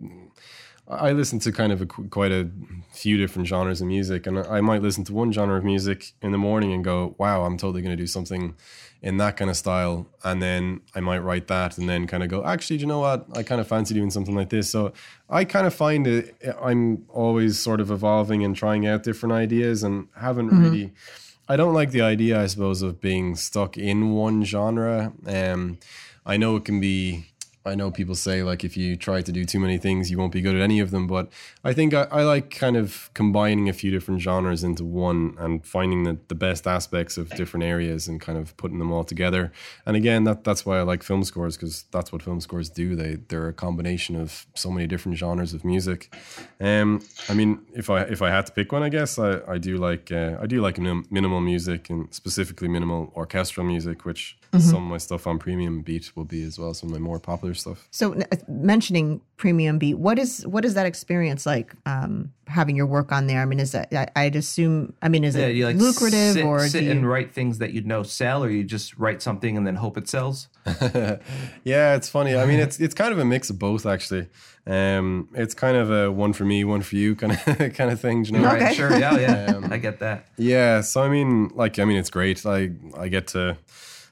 [0.87, 2.49] I listen to kind of a, quite a
[2.91, 6.31] few different genres of music, and I might listen to one genre of music in
[6.31, 8.55] the morning and go, "Wow, I'm totally going to do something
[9.01, 12.29] in that kind of style," and then I might write that, and then kind of
[12.29, 13.25] go, "Actually, do you know what?
[13.35, 14.93] I kind of fancy doing something like this." So
[15.29, 16.35] I kind of find it.
[16.61, 20.93] I'm always sort of evolving and trying out different ideas, and haven't really.
[21.49, 25.13] I don't like the idea, I suppose, of being stuck in one genre.
[25.25, 25.77] Um,
[26.25, 27.27] I know it can be.
[27.67, 30.31] I know people say like if you try to do too many things, you won't
[30.31, 31.05] be good at any of them.
[31.05, 31.29] But
[31.63, 35.65] I think I, I like kind of combining a few different genres into one and
[35.65, 39.51] finding the, the best aspects of different areas and kind of putting them all together.
[39.85, 42.95] And again, that that's why I like film scores because that's what film scores do.
[42.95, 46.15] They they're a combination of so many different genres of music.
[46.61, 49.57] Um, I mean, if I if I had to pick one, I guess I, I
[49.57, 54.75] do like uh, I do like minimal music and specifically minimal orchestral music, which some
[54.75, 56.73] of my stuff on Premium Beat will be as well.
[56.73, 57.87] Some of my more popular stuff.
[57.91, 61.73] So n- uh, mentioning premium beat, what is what is that experience like?
[61.85, 63.41] Um, having your work on there.
[63.41, 64.93] I mean, is that I, I'd assume.
[65.01, 67.59] I mean, is Yeah, it you like lucrative sit, or sit you, and write things
[67.59, 70.47] that you'd know sell, or you just write something and then hope it sells.
[71.63, 72.35] Yeah, it's funny.
[72.35, 74.27] I mean, it's it's kind of a mix of both actually.
[74.65, 77.39] Um, it's kind of a one for me, one for you kind of
[77.75, 78.25] kind of thing.
[78.25, 78.49] You know?
[78.51, 78.65] Okay.
[78.65, 78.75] Right?
[78.75, 78.97] Sure.
[78.97, 79.17] Yeah.
[79.17, 79.59] Yeah.
[79.69, 80.27] I get that.
[80.37, 80.81] Yeah.
[80.81, 82.45] So I mean, like, I mean, it's great.
[82.45, 83.57] I I get to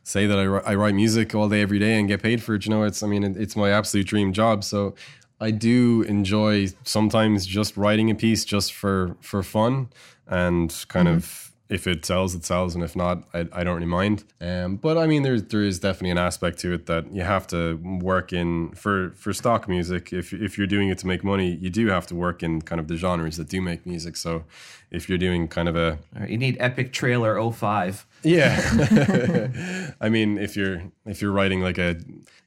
[0.05, 2.65] say that I, I write music all day, every day, and get paid for it.
[2.65, 4.63] You know, it's I mean, it, it's my absolute dream job.
[4.63, 4.95] So
[5.41, 9.89] I do enjoy sometimes just writing a piece just for for fun
[10.27, 13.87] and kind of if it sells, it sells, and if not, I, I don't really
[13.87, 14.23] mind.
[14.39, 17.47] Um, but I mean, there's there is definitely an aspect to it that you have
[17.47, 20.13] to work in for for stock music.
[20.13, 22.79] If if you're doing it to make money, you do have to work in kind
[22.79, 24.15] of the genres that do make music.
[24.15, 24.43] So
[24.91, 28.05] if you're doing kind of a you need Epic Trailer 05.
[28.25, 29.91] Yeah.
[30.01, 31.97] I mean, if you're if you're writing like a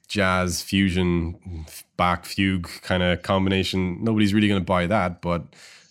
[0.07, 1.65] jazz fusion
[1.97, 5.21] Bach fugue kind of combination, nobody's really going to buy that.
[5.21, 5.43] But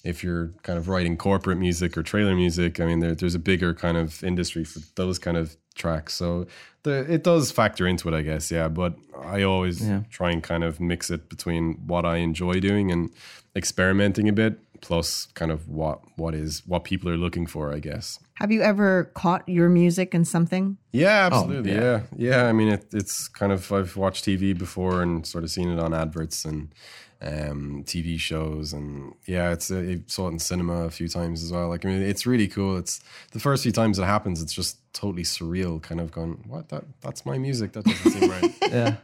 [0.04, 3.38] if you're kind of writing corporate music or trailer music, I mean, there, there's a
[3.38, 6.14] bigger kind of industry for those kind of tracks.
[6.14, 6.46] So
[6.82, 8.50] the, it does factor into it, I guess.
[8.50, 10.02] Yeah, but I always Yeah.
[10.10, 13.10] try and kind of mix it between what I enjoy doing and
[13.54, 17.78] experimenting a bit, plus kind of what what is what people are looking for, I
[17.78, 18.18] guess.
[18.34, 20.76] have you ever caught your music in something?
[20.92, 21.72] Yeah, absolutely.
[21.72, 22.02] yeah.
[22.16, 22.30] yeah.
[22.30, 25.70] yeah, I mean, it, it's kind of I've watched TV before and sort of seen
[25.70, 26.72] it on adverts and
[27.20, 31.42] um, TV shows, and yeah, it's uh, I saw it in cinema a few times
[31.42, 31.68] as well.
[31.68, 32.76] Like, I mean, it's really cool.
[32.76, 33.00] It's
[33.32, 35.80] the first few times it happens, it's just totally surreal.
[35.80, 36.68] Kind of going, what?
[36.70, 37.72] That that's my music.
[37.72, 38.54] That doesn't seem right.
[38.68, 38.96] Yeah.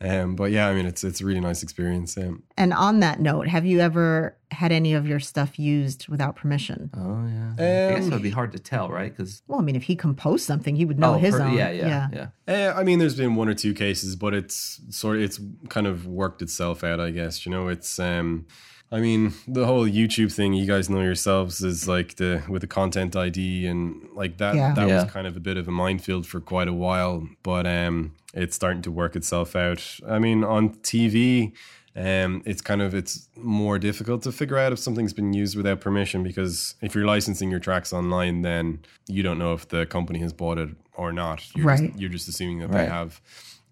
[0.00, 2.16] um, but yeah, I mean, it's it's a really nice experience.
[2.16, 6.34] Um, And on that note, have you ever had any of your stuff used without
[6.34, 6.90] permission?
[6.96, 7.52] Oh yeah.
[7.52, 9.14] I guess Um, it would be hard to tell, right?
[9.14, 11.52] Because Well, I mean, if he composed something, he would know his own.
[11.54, 12.28] Yeah, yeah, yeah.
[12.48, 15.86] Eh, I mean, there's been one or two cases, but it's sort of it's kind
[15.86, 17.44] of worked itself out, I guess.
[17.46, 18.46] You know, it's um,
[18.92, 22.68] I mean, the whole YouTube thing, you guys know yourselves, is like the with the
[22.68, 24.54] content ID and like that.
[24.54, 24.74] Yeah.
[24.74, 25.02] That Yeah.
[25.02, 28.54] was kind of a bit of a minefield for quite a while, but um, it's
[28.54, 29.98] starting to work itself out.
[30.08, 31.52] I mean, on TV.
[31.98, 35.80] Um, it's kind of it's more difficult to figure out if something's been used without
[35.80, 40.18] permission because if you're licensing your tracks online, then you don't know if the company
[40.18, 41.42] has bought it or not.
[41.56, 41.80] You're Right.
[41.88, 42.82] Just, you're just assuming that Right.
[42.84, 43.22] they have.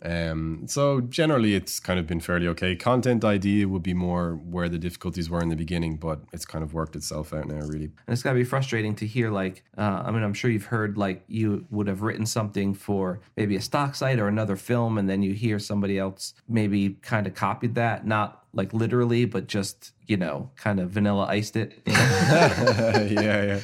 [0.05, 2.77] Um, so generally, it's kind of been fairly okay.
[2.77, 6.63] Content ID would be more where the difficulties were in the beginning, but it's kind
[6.63, 7.61] of worked itself out now.
[7.67, 10.51] Really, And it's got to be frustrating to hear, like, uh, I mean, I'm sure
[10.51, 14.57] you've heard, like, you would have written something for maybe a stock site or another
[14.57, 19.25] film, and then you hear somebody else maybe kind of copied that, not like literally,
[19.25, 21.83] but just, you know, kind of vanilla iced it.
[21.87, 23.61] yeah, yeah,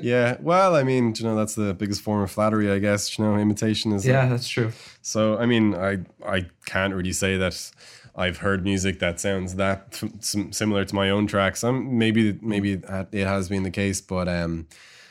[0.00, 0.36] yeah.
[0.40, 3.18] Well, I mean, you know, that's the biggest form of flattery, I guess.
[3.18, 4.06] You know, imitation is.
[4.06, 4.72] yeah, that's true.
[5.02, 7.70] So, I mean, I I can't really say that
[8.14, 11.62] I've heard music that sounds that sim- similar to my own tracks.
[11.62, 14.68] Um, maybe maybe it has been the case, but um,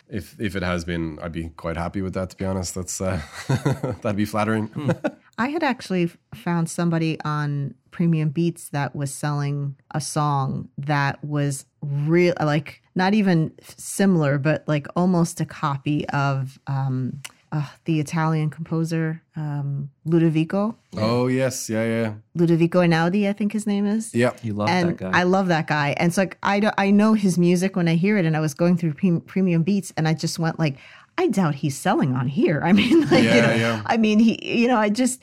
[0.10, 2.30] if if it has been, I'd be quite happy with that.
[2.32, 3.22] To be honest, that's uh,
[4.02, 4.92] that'd be flattering.
[5.38, 11.66] I had actually found somebody on Premium Beats that was selling a song that was
[11.82, 17.22] real, like not even similar, but like almost a copy of um,
[17.56, 20.76] uh, the Italian composer um, Ludovico.
[20.98, 24.14] oh yes, yeah, yeah, Ludovico Einaudi, I think his name is.
[24.14, 24.32] yeah.
[24.44, 25.12] You love and that guy.
[25.20, 25.96] I love that guy.
[25.98, 28.40] And it's like I, do- I know his music when I hear it, and I
[28.40, 30.78] was going through pre- premium beats, and I just went like,
[31.18, 32.62] I doubt he's selling on here.
[32.64, 33.82] I mean, like, you Yeah, know, yeah.
[33.86, 35.22] I mean, he, you know, I just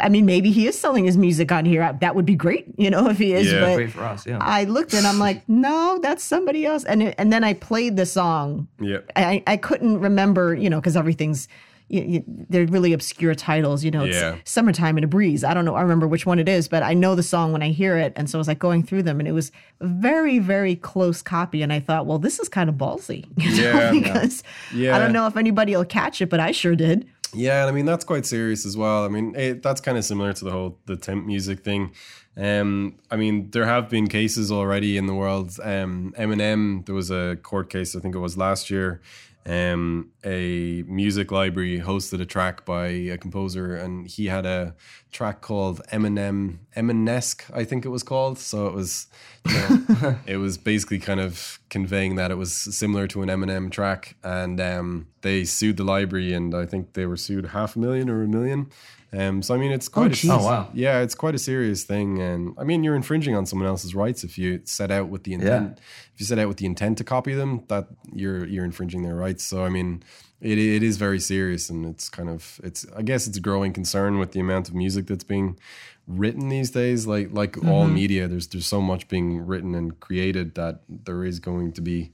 [0.00, 1.82] I mean, maybe he is selling his music on here.
[2.00, 3.52] That would be great, you know, if he is.
[3.52, 3.60] Yeah.
[3.60, 4.38] but Great for us, yeah.
[4.40, 6.84] I looked and I'm like, no, that's somebody else.
[6.84, 8.68] And it, and then I played the song.
[8.80, 9.00] Yeah.
[9.16, 11.46] I, I couldn't remember, you know, because everything's
[11.92, 13.84] you, you, they're really obscure titles.
[13.84, 14.36] You know, it's Yeah.
[14.44, 15.74] "Summertime in a Breeze." I don't know.
[15.76, 18.12] I remember which one it is, but I know the song when I hear it.
[18.16, 21.22] And so I was like going through them, and it was a very, very close
[21.22, 21.62] copy.
[21.62, 23.90] And I thought, well, this is kind of ballsy, you know, Yeah.
[23.92, 27.06] because I don't know if anybody will catch it, but I sure did.
[27.34, 29.04] Yeah, and I mean that's quite serious as well.
[29.06, 31.92] I mean it, that's kind of similar to the whole the temp music thing.
[32.36, 35.58] Um, I mean there have been cases already in the world.
[35.62, 39.00] Um, Eminem, there was a court case I think it was last year.
[39.44, 44.74] Um, a music library hosted a track by a composer, and he had a
[45.10, 48.38] track called Eminem Eminesque, I think it was called.
[48.38, 49.08] So it was,
[49.48, 53.70] you know, it was basically kind of conveying that it was similar to an Eminem
[53.70, 57.78] track, and um, they sued the library, and I think they were sued half a
[57.80, 58.70] million or a million.
[59.14, 60.32] Um, so I mean, it's quite a.
[60.32, 60.68] Oh, wow.
[60.72, 64.24] yeah, it's quite a serious thing, and I mean, you're infringing on someone else's rights
[64.24, 65.76] if you set out with the intent.
[65.76, 65.84] Yeah.
[66.14, 69.14] If you set out with the intent to copy them, that you're you're infringing their
[69.14, 69.44] rights.
[69.44, 70.02] So I mean,
[70.40, 73.74] it it is very serious, and it's kind of it's I guess it's a growing
[73.74, 75.58] concern with the amount of music that's being
[76.06, 77.06] written these days.
[77.06, 77.94] Like like all Mm-hmm.
[77.94, 82.12] media, there's there's so much being written and created that there is going to be.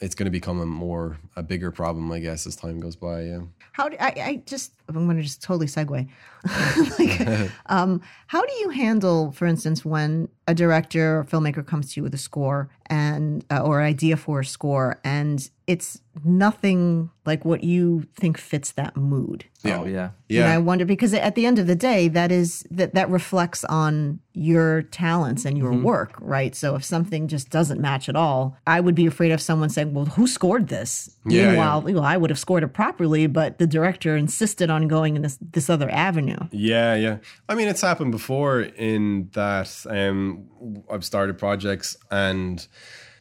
[0.00, 3.22] It's going to become a more a bigger problem, I guess, as time goes by.
[3.22, 3.40] Yeah.
[3.72, 6.06] How do I, I just I'm going to just totally segue.
[6.98, 12.00] like, um, how do you handle, for instance, when a director or filmmaker comes to
[12.00, 17.44] you with a score and uh, or idea for a score, and it's nothing like
[17.44, 19.46] what you think fits that mood?
[19.64, 20.10] Oh yeah.
[20.28, 20.42] Yeah.
[20.42, 23.64] And I wonder because at the end of the day, that is that that reflects
[23.64, 25.82] on your talents and your Mm-hmm.
[25.82, 26.54] work, right?
[26.54, 29.94] So if something just doesn't match at all, I would be afraid of someone saying,
[29.94, 33.66] "Well, who scored this?" Yeah, Meanwhile, well, I would have scored it properly, but the
[33.66, 36.33] director insisted on going in this this other avenue.
[36.50, 37.18] Yeah, yeah.
[37.48, 40.48] I mean, it's happened before in that um,
[40.90, 42.66] I've started projects and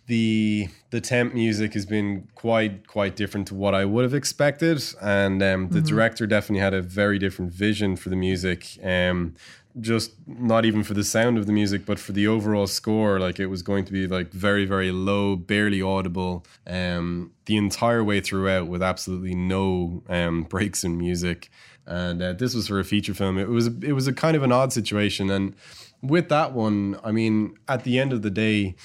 [0.08, 4.84] the the temp music has been quite quite different to what I would have expected,
[5.02, 8.78] and um, the director definitely had a very different vision for the music.
[8.84, 9.36] Um,
[9.80, 13.20] just not even for the sound of the music, but for the overall score.
[13.20, 18.04] Like it was going to be like very very low, barely audible, um, the entire
[18.04, 21.50] way throughout with absolutely no um, breaks in music
[21.86, 23.38] and uh, this was for a feature film.
[23.38, 25.56] It was it was a kind of an odd situation, and
[26.02, 28.76] with that one, I mean, at the end of the day,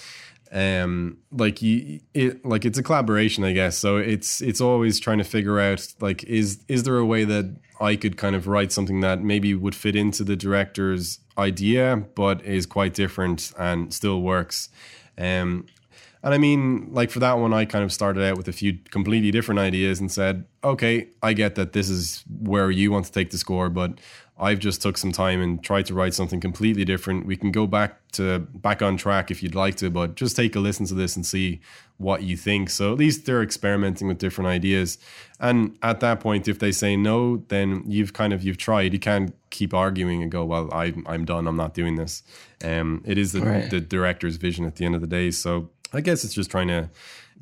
[0.53, 3.77] um, like you, it like it's a collaboration, I guess.
[3.77, 7.57] So it's it's always trying to figure out like is is there a way that
[7.81, 12.45] I could kind of write something that maybe would fit into the director's idea, but
[12.45, 14.69] is quite different and still works.
[15.17, 15.67] Um,
[16.23, 18.79] and I mean, like for that one, I kind of started out with a few
[18.91, 23.13] completely different ideas and said, okay, I get that this is where you want to
[23.13, 24.01] take the score, but
[24.41, 27.27] I've just took some time and tried to write something completely different.
[27.27, 30.55] We can go back to back on track if you'd like to, but just take
[30.55, 31.61] a listen to this and see
[31.97, 32.71] what you think.
[32.71, 34.99] So at least they're experimenting with different ideas.
[35.41, 38.93] And at that point, if they say no, then you've kind of you've tried.
[38.93, 41.49] You can't keep arguing and go, well, I, I'm done.
[41.49, 42.23] I'm not doing this.
[42.63, 43.69] Um, it is the, Right.
[43.71, 45.31] the director's vision at the end of the day.
[45.33, 46.91] So I guess it's just trying to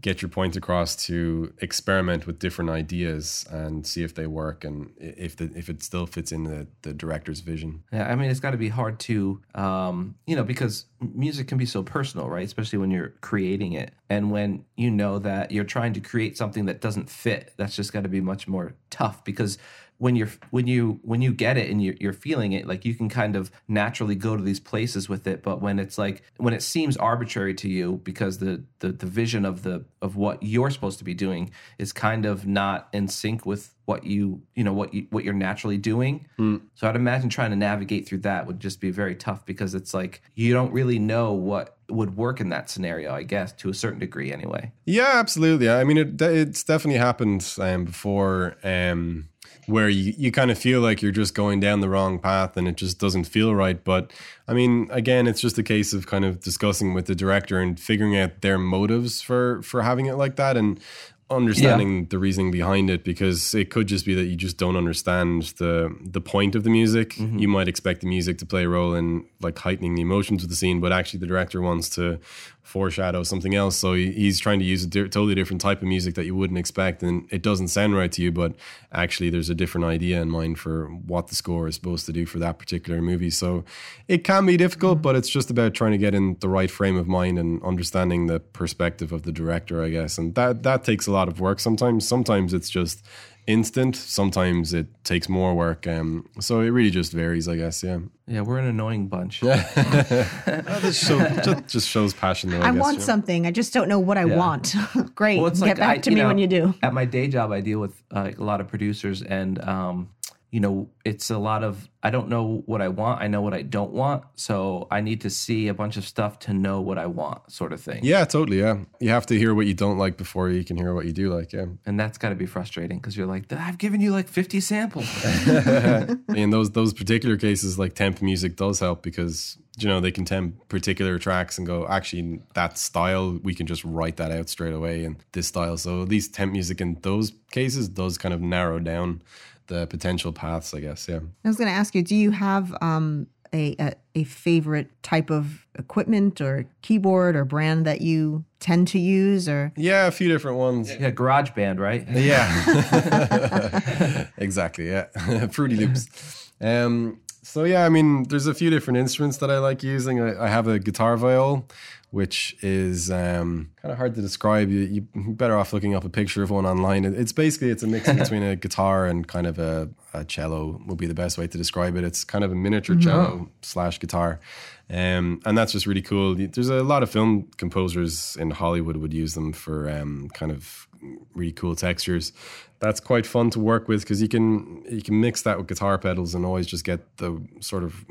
[0.00, 4.90] get your point across to experiment with different ideas and see if they work and
[4.98, 7.82] if the if it still fits in the, the director's vision.
[7.92, 11.58] Yeah, I mean, it's got to be hard to, um, you know, because music can
[11.58, 12.44] be so personal, right?
[12.44, 13.92] Especially when you're creating it.
[14.08, 17.92] And when you know that you're trying to create something that doesn't fit, that's just
[17.92, 19.58] got to be much more tough because
[19.98, 22.94] when you're when you when you get it and you're, you're feeling it like you
[22.94, 25.42] can kind of naturally go to these places with it.
[25.42, 29.44] But when it's like when it seems arbitrary to you because the the, the vision
[29.44, 33.44] of the of what you're supposed to be doing is kind of not in sync
[33.44, 36.26] with what you you know what you what you're naturally doing.
[36.74, 39.94] So i'd imagine trying to navigate through that would just be very tough because it's
[39.94, 43.74] like you don't really know what would work in that scenario i guess to a
[43.74, 44.72] certain degree anyway.
[44.84, 45.68] Yeah, absolutely.
[45.68, 49.28] I mean, it, it's definitely happened um, before um,
[49.66, 52.68] where you, you kind of feel like you're just going down the wrong path and
[52.68, 53.82] it just doesn't feel right.
[53.82, 54.12] But
[54.48, 57.78] I mean, again, it's just a case of kind of discussing with the director and
[57.78, 60.80] figuring out their motives for for having it like that and
[61.28, 65.42] understanding the reasoning behind it because it could just be that you just don't understand
[65.58, 67.36] the the point of the music mm-hmm.
[67.36, 70.50] you might expect the music to play a role in like heightening the emotions of
[70.50, 72.20] the scene but actually the director wants to
[72.66, 73.76] foreshadow something else.
[73.76, 76.58] So he's trying to use a di- totally different type of music that you wouldn't
[76.58, 77.00] expect.
[77.00, 78.54] And it doesn't sound right to you but
[78.92, 82.26] actually there's a different idea in mind for what the score is supposed to do
[82.26, 83.30] for that particular movie.
[83.30, 83.64] So
[84.08, 86.96] it can be difficult but it's just about trying to get in the right frame
[86.96, 90.18] of mind and understanding the perspective of the director i guess.
[90.18, 92.06] And that that takes a lot of work sometimes.
[92.06, 93.06] Sometimes it's just
[93.46, 93.96] instant.
[93.96, 95.86] Sometimes it takes more work.
[95.86, 97.82] Um, so it really just varies, I guess.
[97.82, 97.98] Yeah.
[98.26, 99.40] Yeah, we're an annoying bunch.
[99.42, 102.60] That just, show, just, just shows passion, though.
[102.60, 103.04] I, I guess, want you know?
[103.06, 103.46] something.
[103.46, 104.74] I just don't know what I want.
[105.14, 105.40] Great.
[105.40, 106.74] Well, Get like back I- to me know, when you do.
[106.82, 110.10] At my day job, I deal with uh, a lot of producers, and um,
[110.50, 113.20] you know, it's a lot of I don't know what I want.
[113.20, 116.38] I know what I don't want, so I need to see a bunch of stuff
[116.40, 118.04] to know what I want, sort of thing.
[118.04, 118.60] Yeah, totally.
[118.60, 118.78] Yeah.
[119.00, 121.34] You have to hear what you don't like before you can hear what you do
[121.34, 121.52] like.
[121.52, 121.66] Yeah.
[121.84, 125.08] And that's got to be frustrating because you're like, I've given you like 50 samples.
[126.34, 130.24] in those those particular cases, like temp music does help because you know they can
[130.24, 134.74] temp particular tracks and go, actually, that style we can just write that out straight
[134.74, 135.76] away in this style.
[135.76, 139.22] So at least temp music in those cases does kind of narrow down
[139.68, 141.08] the potential paths, I guess.
[141.08, 141.20] Yeah.
[141.44, 145.30] I was going to ask you, do you have um, a, a a favorite type
[145.30, 150.28] of equipment or keyboard or brand that you tend to use or Yeah, a few
[150.28, 150.90] different ones.
[150.98, 152.06] yeah, Garage Band, right?
[152.10, 154.28] Yeah.
[154.38, 154.88] exactly.
[154.88, 155.04] Yeah.
[155.48, 156.50] Fruity Loops.
[156.60, 160.20] Um, so yeah, I mean, there's a few different instruments that I like using.
[160.20, 161.68] I, I have a guitar viol,
[162.16, 164.70] which is um, kind of hard to describe.
[164.70, 164.80] You,
[165.12, 167.04] you better off looking up a picture of one online.
[167.04, 170.96] It's basically it's a mix between a guitar and kind of a, a cello would
[170.96, 172.04] be the best way to describe it.
[172.04, 174.40] It's kind of a miniature cello slash guitar.
[174.88, 176.34] Um, and that's just really cool.
[176.34, 180.88] There's a lot of film composers in Hollywood would use them for um, kind of
[181.34, 182.32] really cool textures.
[182.78, 185.98] That's quite fun to work with because you can you can mix that with guitar
[185.98, 188.06] pedals and always just get the sort of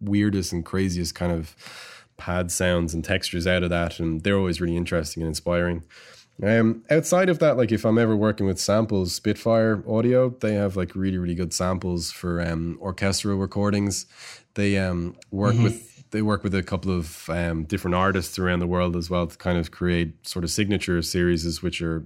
[0.00, 1.54] weirdest and craziest kind of
[2.22, 5.82] pad sounds and textures out of that, and they're always really interesting and inspiring.
[6.40, 10.76] Um, outside of that, like if I'm ever working with samples, Spitfire Audio, they have
[10.76, 14.06] like really really good samples for um, orchestral recordings.
[14.54, 18.66] They um, work with they work with a couple of um, different artists around the
[18.66, 22.04] world as well to kind of create sort of signature series, which are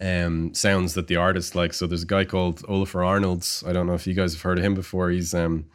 [0.00, 1.76] um, sounds that the artist likes.
[1.76, 3.64] So there's a guy called Olafur Arnalds.
[3.66, 5.10] I don't know if you guys have heard of him before.
[5.10, 5.66] He's um,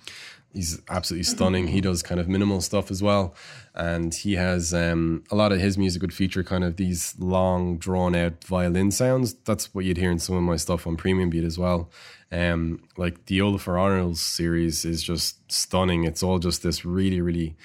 [0.56, 1.68] he's absolutely stunning.
[1.68, 3.36] He does kind of minimal stuff as well,
[3.76, 7.78] and he has um, a lot of his music would feature kind of these long,
[7.78, 9.34] drawn out violin sounds.
[9.34, 11.92] That's what you'd hear in some of my stuff on Premium Beat as well.
[12.32, 16.06] Um, like the Olafur Arnalds series is just stunning.
[16.06, 17.56] It's all just this really, really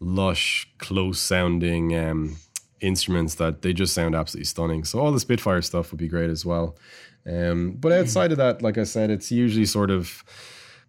[0.00, 2.36] lush, close sounding um,
[2.80, 4.84] instruments that they just sound absolutely stunning.
[4.84, 6.76] So all the Spitfire stuff would be great as well.
[7.26, 10.24] Um, but outside of that, like I said, it's usually sort of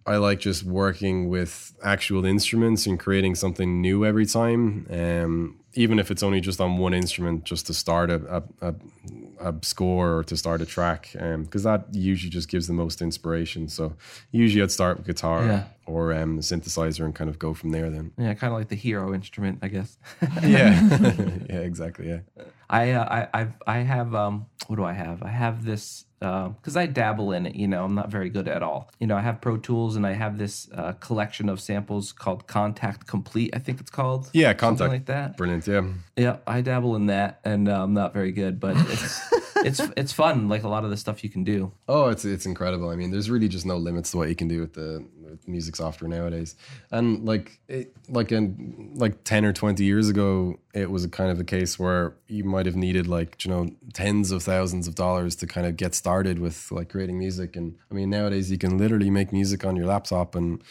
[0.09, 4.87] I like just working with actual instruments and creating something new every time.
[4.89, 9.49] Um, even if it's only just on one instrument, just to start a, a, a,
[9.49, 13.67] a score or to start a track, because that usually just gives the most inspiration.
[13.69, 13.93] So
[14.31, 15.63] usually I'd start with guitar Yeah.
[15.85, 17.89] or um, a synthesizer and kind of go from there.
[17.91, 19.97] Then Yeah, kind of like the hero instrument, I guess.
[20.43, 20.71] yeah,
[21.49, 22.21] yeah, exactly, yeah.
[22.67, 25.21] I uh, I I've, I have um what do I have?
[25.21, 27.55] I have this because I dabble in it.
[27.55, 28.91] You know, I'm not very good at all.
[28.99, 32.47] You know, I have Pro Tools and I have this uh, collection of samples called
[32.47, 33.51] Contact Complete.
[33.55, 34.29] I think it's called.
[34.33, 34.91] Yeah, Something contact.
[34.91, 35.37] like that.
[35.37, 35.83] Brilliant, yeah.
[36.17, 40.13] Yeah, I dabble in that, and uh, I'm not very good, but it's it's it's
[40.13, 40.49] fun.
[40.49, 41.71] Like a lot of the stuff you can do.
[41.87, 42.89] Oh, it's it's incredible.
[42.89, 45.05] I mean, there's really just no limits to what you can do with the
[45.47, 46.55] music software nowadays.
[46.91, 51.31] And like it, like in like ten or twenty years ago, it was a kind
[51.31, 54.95] of a case where you might have needed like you know tens of thousands of
[54.95, 57.55] dollars to kind of get started with like creating music.
[57.55, 60.61] And I mean, nowadays you can literally make music on your laptop and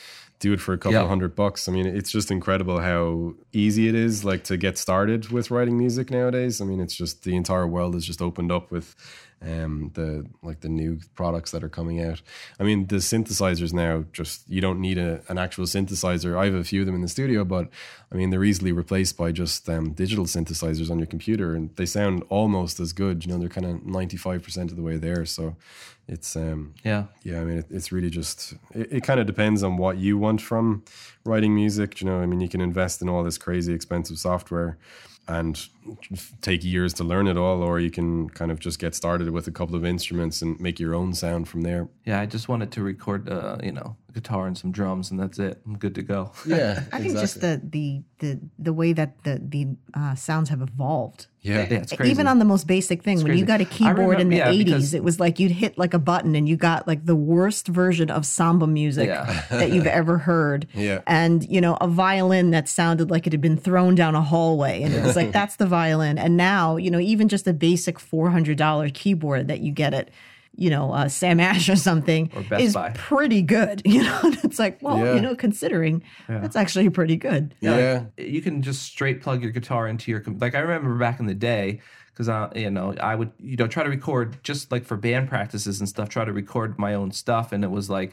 [0.40, 1.09] do it for a couple Yeah.
[1.09, 1.68] hundred bucks.
[1.68, 5.76] I mean, it's just incredible how easy it is like to get started with writing
[5.76, 6.61] music nowadays.
[6.61, 8.94] I mean, it's just the entire world has just opened up with
[9.41, 12.22] um the like the new products that are coming out.
[12.59, 16.36] I mean, the synthesizers now just you don't need a, an actual synthesizer.
[16.36, 17.68] I have a few of them in the studio, but
[18.12, 21.86] I mean, they're easily replaced by just um, digital synthesizers on your computer and they
[21.86, 23.24] sound almost as good.
[23.24, 25.24] You know, they're kind of 95% of the way there.
[25.24, 25.57] So
[26.09, 27.05] it's um Yeah.
[27.22, 30.18] yeah, I mean, it, it's really just, it, it kind of depends on what you
[30.18, 30.82] want from
[31.24, 32.01] writing music.
[32.01, 34.78] You know, I mean, you can invest in all this crazy expensive software
[35.29, 35.68] and
[36.41, 39.47] take years to learn it all, or you can kind of just get started with
[39.47, 41.89] a couple of instruments and make your own sound from there.
[42.05, 45.39] Yeah, I just wanted to record, uh, you know, guitar and some drums, and that's
[45.39, 45.61] it.
[45.66, 46.33] I'm good to go.
[46.47, 50.61] Yeah, I think just the the the the way that the the uh, sounds have
[50.61, 51.27] evolved.
[51.43, 52.11] yeah, Yeah, it's crazy.
[52.11, 54.64] Even on the most basic thing, when you got a keyboard in the yeah, 80s,
[54.64, 57.69] because- it was like you'd hit like a button and you got like the worst
[57.69, 59.45] version of samba music Yeah.
[59.51, 60.66] that you've ever heard.
[60.75, 61.01] Yeah.
[61.07, 64.83] And, you know, a violin that sounded like it had been thrown down a hallway.
[64.83, 66.19] And it was like, that's the violin.
[66.19, 70.11] And now, you know, even just a basic $400 keyboard that you get it
[70.59, 72.90] you know, uh, Sam Ash or something Or Best is Buy.
[72.94, 73.80] pretty good.
[73.86, 75.14] You know, And it's like, well, Yeah.
[75.14, 77.54] you know, considering that's actually pretty good.
[77.61, 78.04] Yeah.
[78.18, 81.26] you can just straight plug your guitar into your com- like I remember back in
[81.26, 81.80] the day
[82.12, 85.28] because I you know I would you know try to record just like for band
[85.28, 88.12] practices and stuff try to record my own stuff and it was like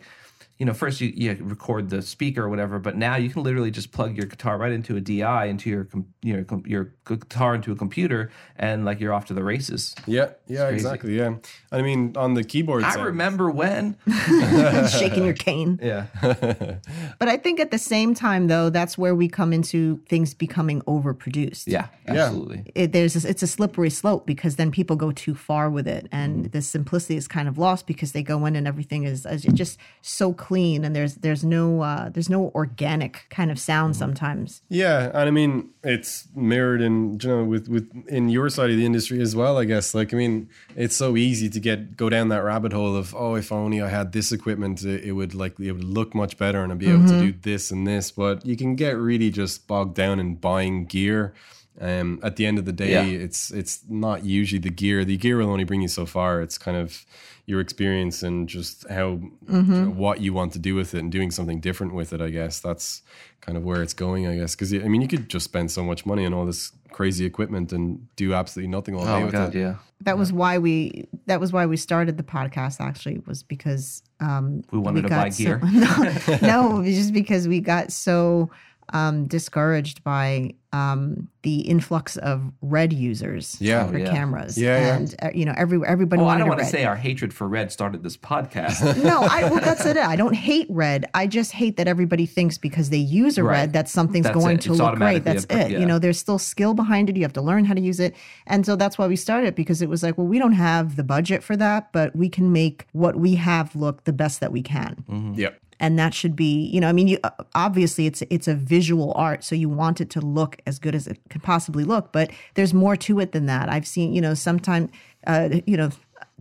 [0.57, 3.71] you know first you, you record the speaker or whatever but now you can literally
[3.71, 7.55] just plug your guitar right into a DI into your com- your com- your guitar
[7.55, 9.95] into a computer and like you're off to the races.
[10.07, 11.17] Yeah, yeah, exactly.
[11.17, 11.35] Yeah,
[11.71, 13.97] I mean, on the keyboard, I sounds- remember when.
[14.89, 15.79] Shaking your cane.
[15.85, 16.07] Yeah.
[17.19, 20.81] But I think at the same time, though, that's where we come into things becoming
[20.81, 21.67] overproduced.
[21.67, 22.71] Yeah, absolutely.
[22.73, 26.07] it, there's this, it's a slippery slope because then people go too far with it
[26.11, 26.51] and mm-hmm.
[26.51, 29.77] the simplicity is kind of lost because they go in and everything is, is just
[30.01, 35.05] so clean and there's there's no uh, there's no organic kind of sound sometimes Yeah,
[35.07, 38.85] and I mean it's mirrored in you know with with in your side of the
[38.85, 39.57] industry as well.
[39.57, 42.95] I guess like I mean it's so easy to get go down that rabbit hole
[42.95, 46.13] of oh if only I had this equipment it, it would like it would look
[46.13, 48.11] much better and I'd be able to do this and this.
[48.11, 51.33] But you can get really just bogged down in buying gear.
[51.81, 53.03] Um, at the end of the day, Yeah.
[53.25, 55.03] it's it's not usually the gear.
[55.03, 56.41] The gear will only bring you so far.
[56.41, 57.05] It's kind of
[57.47, 59.19] your experience and just how
[59.49, 62.21] you know, what you want to do with it and doing something different with it.
[62.21, 63.01] I guess that's
[63.41, 64.25] kind of where it's going.
[64.25, 66.71] I guess because I mean you could just spend so much money on all this
[66.91, 69.59] crazy equipment and do absolutely nothing all day Oh with god, it.
[69.59, 69.75] yeah.
[70.01, 74.63] that was why we that was why we started the podcast actually was because um
[74.71, 75.59] We wanted to got buy so- gear.
[75.73, 76.37] no,
[76.81, 78.49] no just because we got so
[78.93, 83.87] um discouraged by um the influx of red users Yeah.
[83.87, 84.11] for Oh, yeah.
[84.11, 84.95] cameras Yeah, yeah.
[84.95, 87.33] and uh, you know every everybody Oh, I wanted don't want to say our hatred
[87.33, 89.01] for red started this podcast.
[89.03, 89.95] no, I well, that's it.
[89.97, 91.05] I don't hate red.
[91.13, 93.51] I just hate that everybody thinks because they use a Right.
[93.59, 94.61] red that something's That's going it.
[94.61, 95.23] to It's look great.
[95.23, 95.71] That's a- it.
[95.71, 95.79] yeah.
[95.79, 97.15] You know, there's still skill behind it.
[97.15, 98.15] You have to learn how to use it.
[98.47, 101.03] And so that's why we started because it was like, well, we don't have the
[101.03, 104.61] budget for that, but we can make what we have look the best that we
[104.61, 105.49] can Yeah.
[105.79, 107.17] And that should be you know i mean you
[107.53, 111.07] obviously it's it's a visual art so you want it to look as good as
[111.07, 113.69] it could possibly look but there's more to it than that.
[113.69, 114.89] I've seen you know sometimes
[115.27, 115.89] uh you know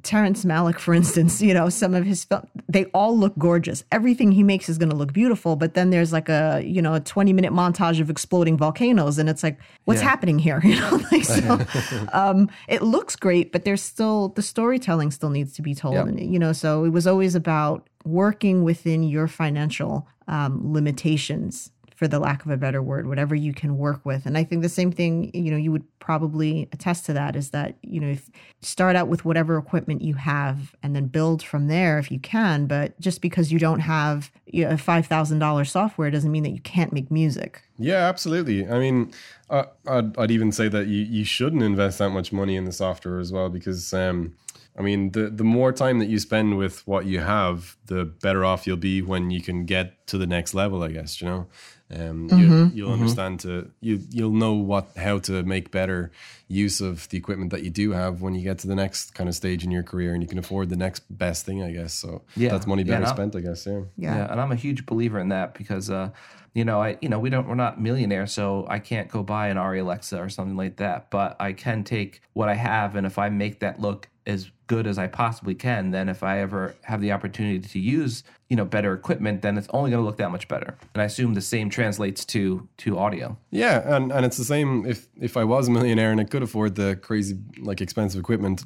[0.05, 3.83] Terrence Malick, for instance, you know, some of his film, they all look gorgeous.
[3.91, 5.57] Everything he makes is going to look beautiful.
[5.57, 9.19] But then there's like a, you know, a 20 minute montage of exploding volcanoes.
[9.19, 10.09] And it's like, what's Yeah.
[10.09, 10.61] happening here?
[10.65, 11.59] You know, like, so
[12.13, 15.95] um, it looks great, but there's still, the storytelling still needs to be told.
[15.95, 16.07] Yep.
[16.07, 21.71] And, you know, so it was always about working within your financial um, limitations
[22.05, 24.61] for the lack of a better word whatever you can work with and i think
[24.61, 28.09] the same thing you know you would probably attest to that is that you know
[28.09, 28.29] if
[28.61, 32.67] start out with whatever equipment you have and then build from there if you can
[32.67, 36.61] but just because you don't have you know, a $5000 software doesn't mean that you
[36.61, 38.69] can't make music Yeah, absolutely.
[38.69, 39.13] I mean,
[39.51, 42.73] uh, I'd, I'd even say that you, you shouldn't invest that much money in the
[42.73, 44.35] software as well because, um,
[44.79, 48.45] I mean, the, the more time that you spend with what you have, the better
[48.45, 51.47] off you'll be when you can get to the next level, I guess, you know?
[51.95, 56.11] Um, you, you'll understand to, you, you'll know what, how to make better
[56.49, 59.29] use of the equipment that you do have when you get to the next kind
[59.29, 61.93] of stage in your career and you can afford the next best thing, I guess.
[61.93, 62.51] So Yeah.
[62.51, 63.11] that's money better no.
[63.11, 63.67] spent, I guess.
[63.67, 63.83] Yeah.
[63.97, 66.11] yeah, and I'm a huge believer in that because, uh,
[66.55, 69.49] you know, I, you know, we don't, we're not millionaires, so I can't go buy
[69.49, 71.11] an Arri Alexa or something like that.
[71.11, 74.87] But I can take what I have, and if I make that look as good
[74.87, 78.65] as I possibly can, then if I ever have the opportunity to use, you know,
[78.65, 80.77] better equipment, then it's only going to look that much better.
[80.95, 83.37] And I assume the same translates to to audio.
[83.51, 86.43] Yeah, and, and it's the same if if I was a millionaire and I could
[86.43, 88.65] afford the crazy like expensive equipment,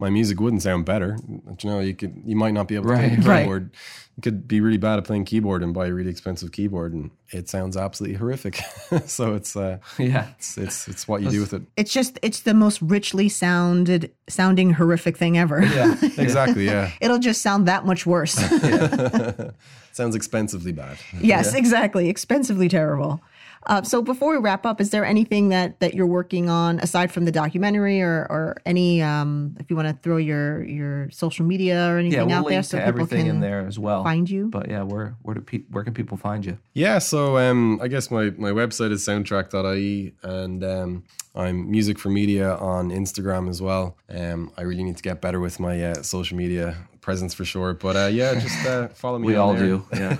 [0.00, 1.18] my music wouldn't sound better.
[1.28, 3.42] But, you know, you could you might not be able to play Right, the right.
[3.42, 3.70] keyboard.
[4.16, 7.10] You could be really bad at playing keyboard and buy a really expensive keyboard and
[7.32, 8.56] it sounds absolutely horrific.
[9.06, 10.26] so it's uh Yeah.
[10.36, 11.62] it's it's it's what you do with it.
[11.76, 15.96] it's just it's the most richly sounded sounding horrific thing ever Yeah.
[16.18, 16.90] Exactly, yeah.
[17.00, 18.32] it'll just sound that much worse
[19.92, 20.96] sounds expensively bad.
[21.20, 22.08] Yes, exactly.
[22.08, 23.20] Expensively terrible.
[23.66, 27.12] Uh, so before we wrap up, is there anything that that you're working on aside
[27.12, 31.44] from the documentary, or or any um, if you want to throw your your social
[31.44, 33.66] media or anything Yeah, we'll out there link so to people everything can in there
[33.66, 34.02] as well.
[34.02, 34.46] find you?
[34.48, 36.58] But yeah, where where do pe- where can people find you?
[36.72, 41.04] Yeah, so um, I guess my, my website is soundtrack.ie and um,
[41.34, 43.96] I'm Music for Media on Instagram as well.
[44.08, 47.74] Um, I really need to get better with my uh, social media presence for sure.
[47.74, 49.26] But uh, yeah, just uh, follow me.
[49.26, 49.62] We all there.
[49.66, 49.86] do.
[49.94, 50.16] Yeah.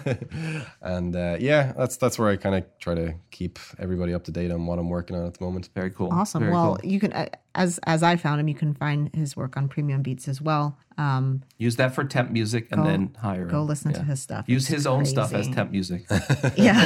[0.82, 4.32] and uh, yeah, that's that's where I kind of try to keep everybody up to
[4.32, 5.68] date on what I'm working on at the moment.
[5.74, 6.08] Very cool.
[6.12, 6.40] Awesome.
[6.42, 6.90] Very well, cool.
[6.90, 10.02] you can uh, as as I found him, you can find his work on Premium
[10.02, 10.76] Beats as well.
[10.98, 13.68] Um, use that for temp music and Go- then hire go him.
[13.68, 14.44] listen to his stuff.
[14.46, 16.04] Use It's his own stuff as temp music.
[16.56, 16.76] yeah,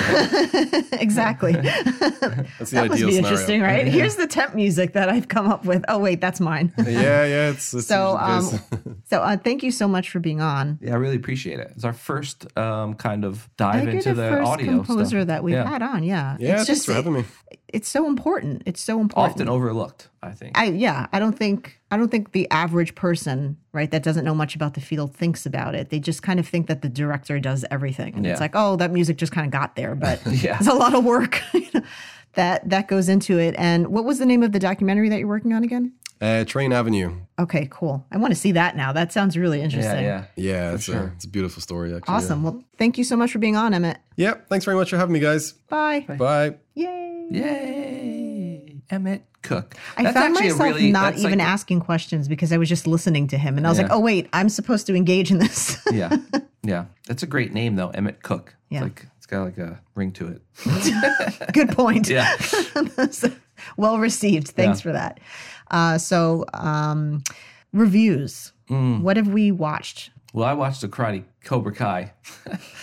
[0.92, 1.52] exactly.
[1.52, 3.16] That's the that must be scenario.
[3.16, 3.86] interesting, right?
[3.86, 5.84] Here's Here's the temp music that I've come up with.
[5.88, 6.72] Oh wait, that's mine.
[6.78, 7.50] yeah, yeah.
[7.50, 8.44] It's, it's so um,
[9.04, 10.78] so uh, thank you so much for being on.
[10.80, 11.72] Yeah, I really appreciate it.
[11.74, 15.06] It's our first um, kind of dive I think into the, the first audio composer
[15.18, 15.26] stuff.
[15.28, 15.68] that we've yeah.
[15.68, 16.02] had on.
[16.02, 17.24] Yeah, yeah, it's thanks for having me.
[17.68, 18.62] It's so important.
[18.66, 19.32] It's so important.
[19.32, 20.56] Often overlooked, I think.
[20.56, 24.34] I yeah, I don't think I don't think the average person, right, that doesn't know
[24.34, 25.90] much about the field thinks about it.
[25.90, 28.14] They just kind of think that the director does everything.
[28.14, 28.32] And Yeah.
[28.32, 30.56] it's like, oh, that music just kind of got there, but Yeah.
[30.58, 31.40] it's a lot of work
[32.34, 33.54] that that goes into it.
[33.58, 35.92] And what was the name of the documentary that you're working on again?
[36.24, 37.14] Uh, Train Avenue.
[37.38, 38.04] Okay, cool.
[38.10, 38.92] I want to see that now.
[38.92, 40.04] That sounds really interesting.
[40.04, 40.24] yeah.
[40.36, 40.96] Yeah, yeah it's, sure.
[40.98, 42.12] a, it's a beautiful story, actually.
[42.12, 42.16] yeah.
[42.16, 42.42] Awesome.
[42.42, 43.98] Well, thank you so much for being on, Emmett.
[44.16, 45.52] Yeah, thanks very much for having me, guys.
[45.68, 46.00] Bye.
[46.08, 46.56] Bye.
[46.74, 47.28] Yay.
[47.30, 48.80] Yay!
[48.90, 49.74] Emmett Cook.
[49.96, 52.68] I That's found actually a myself really- not even like- asking questions because I was
[52.68, 53.84] just listening to him, and I was Yeah.
[53.84, 56.16] like, "Oh wait, I'm supposed to engage in this." yeah,
[56.62, 56.84] yeah.
[57.06, 58.54] That's a great name though, Emmett Cook.
[58.70, 58.78] Yeah.
[58.78, 60.42] It's like it's got like a ring to it.
[61.52, 62.08] Good point.
[62.10, 62.36] Yeah.
[63.10, 63.30] So,
[63.76, 64.48] well received.
[64.48, 64.82] Thanks Yeah.
[64.82, 65.20] for that.
[65.70, 67.22] Uh, so, um,
[67.72, 68.52] reviews.
[68.70, 69.02] Mm.
[69.02, 70.10] What have we watched?
[70.32, 72.12] Well, I watched the Karate Cobra Kai.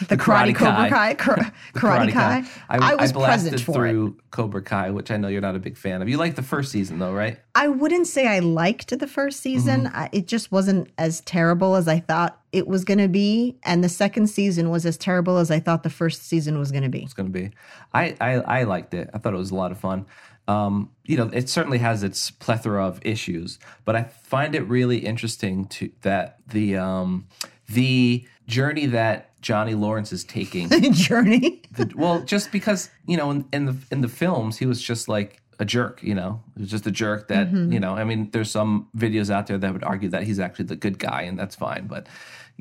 [0.07, 1.13] The Karate, Cobra Kai.
[1.15, 2.43] Kar- karate, Kai.
[2.69, 4.13] I, was I blasted present for through it.
[4.32, 6.09] Cobra Kai, which I know you're not a big fan of.
[6.09, 7.38] You liked the first season though, right?
[7.53, 9.84] I wouldn't say I liked the first season.
[9.84, 9.95] Mm-hmm.
[9.95, 13.84] I, it just wasn't as terrible as I thought it was going to be, and
[13.84, 16.89] the second season was as terrible as I thought the first season was going to
[16.89, 17.03] be.
[17.03, 17.51] It's going to be.
[17.93, 19.09] I, I I liked it.
[19.13, 20.05] I thought it was a lot of fun.
[20.47, 24.97] Um, you know, it certainly has its plethora of issues, but I find it really
[24.97, 27.27] interesting to that the um,
[27.69, 30.69] the journey that Johnny Lawrence is taking.
[30.93, 31.61] Journey.
[31.71, 35.07] the, well, just because you know, in, in the in the films, he was just
[35.07, 36.01] like a jerk.
[36.03, 37.27] You know, he was just a jerk.
[37.27, 37.71] That Mm-hmm.
[37.71, 40.65] you know, I mean, there's some videos out there that would argue that he's actually
[40.65, 41.87] the good guy, and that's fine.
[41.87, 42.07] But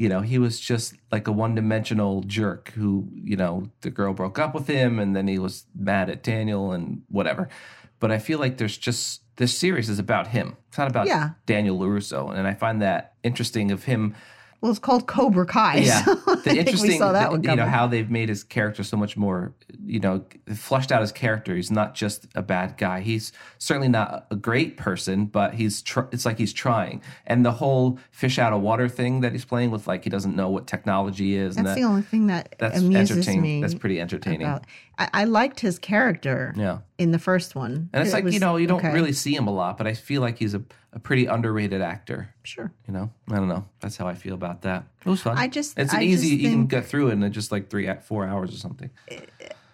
[0.01, 4.15] you know, he was just like a one dimensional jerk who, you know, the girl
[4.15, 7.51] broke up with him, and then he was mad at Daniel and whatever.
[7.99, 10.57] But I feel like there's just this series is about him.
[10.69, 11.33] It's not about Yeah.
[11.45, 14.15] Daniel LaRusso, and I find that interesting of him
[14.61, 15.79] Well, it's called Cobra Kai.
[15.79, 18.45] yeah, so the interesting, we saw that the- one you know, how they've made his
[18.45, 19.55] character so much more,
[19.87, 21.57] you know, fleshed out his character.
[21.57, 23.01] He's not just a bad guy.
[23.01, 25.81] He's certainly not a great person, but he's.
[25.83, 27.01] Tr- it's like he's trying.
[27.27, 30.37] And the whole fish out of water thing that he's playing with, like he doesn't
[30.37, 31.57] know what technology is.
[31.57, 33.43] and That's that, the only thing that that's amuses entertaining.
[33.43, 33.61] me.
[33.63, 34.43] That's pretty entertaining.
[34.43, 34.67] about-
[35.01, 36.79] I, I liked his character Yeah.
[36.99, 37.89] in the first one.
[37.93, 39.79] And it's It like was- you know, you don't okay, really see him a lot,
[39.79, 42.33] but I feel like he's a, a pretty underrated actor.
[42.43, 42.71] Sure.
[42.87, 43.65] You know, I don't know.
[43.81, 44.85] That's how I feel about that.
[45.05, 45.39] It was fun.
[45.39, 46.31] I just- it's an I easy.
[46.31, 48.91] just You can get through it in just like three, four hours or something.
[49.09, 49.21] Eh,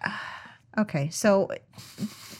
[0.05, 0.11] eh,
[0.77, 1.49] okay, so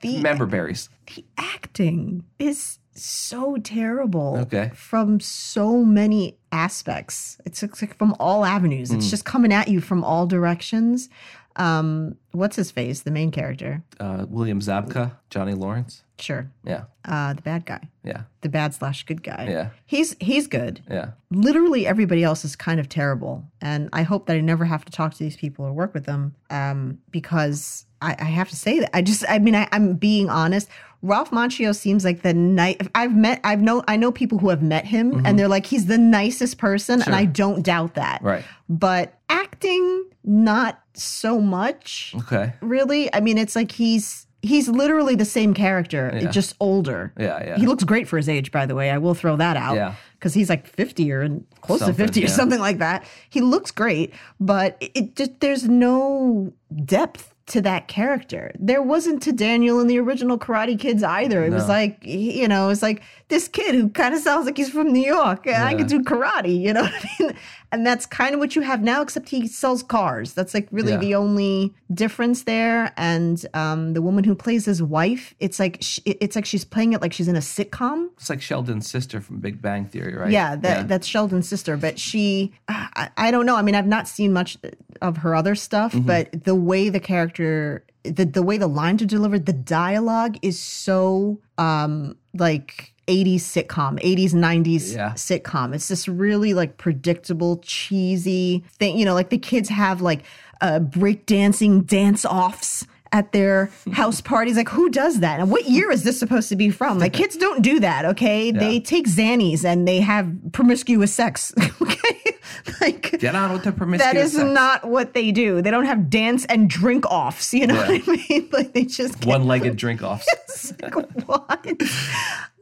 [0.00, 0.88] the Member berries.
[1.14, 4.36] the acting is so terrible.
[4.40, 4.70] Okay.
[4.74, 7.38] From so many aspects.
[7.44, 8.90] It's, it's like from all avenues.
[8.90, 11.08] It's just coming at you from all directions.
[11.56, 13.02] Um, what's his face?
[13.02, 13.82] The main character.
[14.00, 16.02] uh, William Zabka, Johnny Lawrence.
[16.18, 16.50] Sure.
[16.64, 17.80] Yeah, Uh, the bad guy.
[18.04, 19.48] yeah, The bad slash good guy.
[19.50, 19.68] Yeah.
[19.86, 20.80] He's he's good.
[20.88, 21.10] yeah.
[21.30, 24.92] literally everybody else is kind of terrible and i hope that i never have to
[24.92, 28.78] talk to these people or work with them um, because I, I have to say
[28.80, 30.68] that i just i mean I, i'm being honest
[31.02, 34.62] ralph macchio seems like the night i've met i've know i know people who have
[34.62, 35.36] met him and mm-hmm.
[35.36, 38.44] they're like he's the nicest person and i don't doubt that Right.
[38.68, 42.52] but acting not so much Okay.
[42.60, 46.30] really i mean it's like he's he's literally the same character Yeah.
[46.30, 47.56] just older Yeah, yeah.
[47.56, 49.94] he looks great for his age by the way i will throw that out Yeah.
[50.14, 53.04] because he's like 50 or close Something, to 50 or something like that.
[53.30, 56.52] He looks great, but it, it just there's no
[56.84, 58.52] depth to that character.
[58.58, 61.44] There wasn't to Daniel in the original Karate Kids either.
[61.44, 64.70] It was like you know, it's like this kid who kind of sounds like he's
[64.70, 65.78] from New York and I Yeah.
[65.78, 67.36] could do karate, you know what I mean?
[67.72, 70.34] And that's kind of what you have now, except he sells cars.
[70.34, 70.98] That's like really Yeah.
[70.98, 72.92] the only difference there.
[72.98, 76.92] And um, the woman who plays his wife, it's like sh it's like she's playing
[76.92, 78.10] it like she's in a sitcom.
[78.18, 80.30] It's like Sheldon's sister from Big Bang Theory, right?
[80.30, 83.56] Yeah, that that's Sheldon's sister, but she, I, I don't know.
[83.56, 84.58] I mean, I've not seen much
[85.00, 86.06] of her other stuff, Mm-hmm.
[86.06, 90.58] but the way the character, the the way the lines are delivered, the dialogue is
[90.60, 92.91] so um like.
[93.08, 95.12] 80s sitcom, 80s, 90s Yeah.
[95.12, 95.74] sitcom.
[95.74, 98.98] It's this really like predictable, cheesy thing.
[98.98, 100.22] You know, like the kids have like
[100.60, 104.56] uh, breakdancing dance offs at their house parties.
[104.56, 105.38] Like, who does that?
[105.40, 106.98] And what year is this supposed to be from?
[106.98, 108.50] Like, kids don't do that, okay?
[108.50, 111.52] They take Xannies and they have promiscuous sex,
[111.82, 112.36] okay?
[112.80, 114.44] like, Get on with the promiscuous that is sex.
[114.50, 115.60] not what they do.
[115.62, 117.88] They don't have dance and drink offs, you know Yeah.
[117.98, 118.48] what I mean?
[118.52, 120.72] Like, they just one-legged drink offs.
[120.82, 120.94] like,
[121.26, 121.44] what?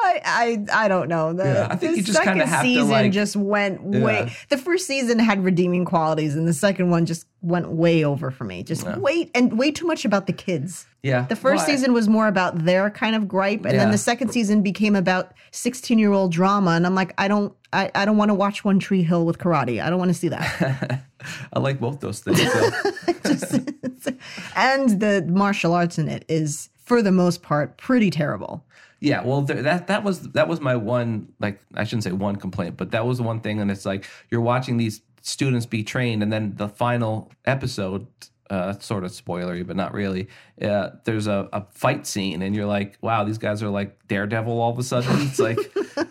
[0.02, 1.32] I, I I don't know.
[1.32, 4.24] The, Yeah, I think you just kinda second have to, season like- just went way.
[4.26, 4.30] Yeah.
[4.48, 8.44] The first season had redeeming qualities, and the second one just went way over for
[8.44, 8.62] me.
[8.62, 10.86] Just wait and way too much about the kids.
[11.02, 11.26] Yeah.
[11.26, 14.30] The first Well, season was more about their kind of gripe, and then the second
[14.30, 16.72] season became about sixteen-year-old drama.
[16.72, 19.38] And I'm like, I don't, I, I don't want to watch One Tree Hill with
[19.38, 19.82] karate.
[19.82, 21.02] I don't want to see that.
[21.52, 22.40] I like both those things.
[22.40, 24.10] So.
[24.56, 28.64] and the martial arts in it is, for the most part, pretty terrible.
[29.00, 32.36] Yeah, well, there, that that was that was my one like I shouldn't say one
[32.36, 35.82] complaint, but that was the one thing, and it's like you're watching these students be
[35.82, 38.06] trained, and then the final episode,
[38.50, 40.28] uh, sort of spoilery, but not really.
[40.60, 44.60] Uh, there's a, a fight scene, and you're like, wow, these guys are like Daredevil
[44.60, 45.10] all of a sudden.
[45.22, 45.58] It's like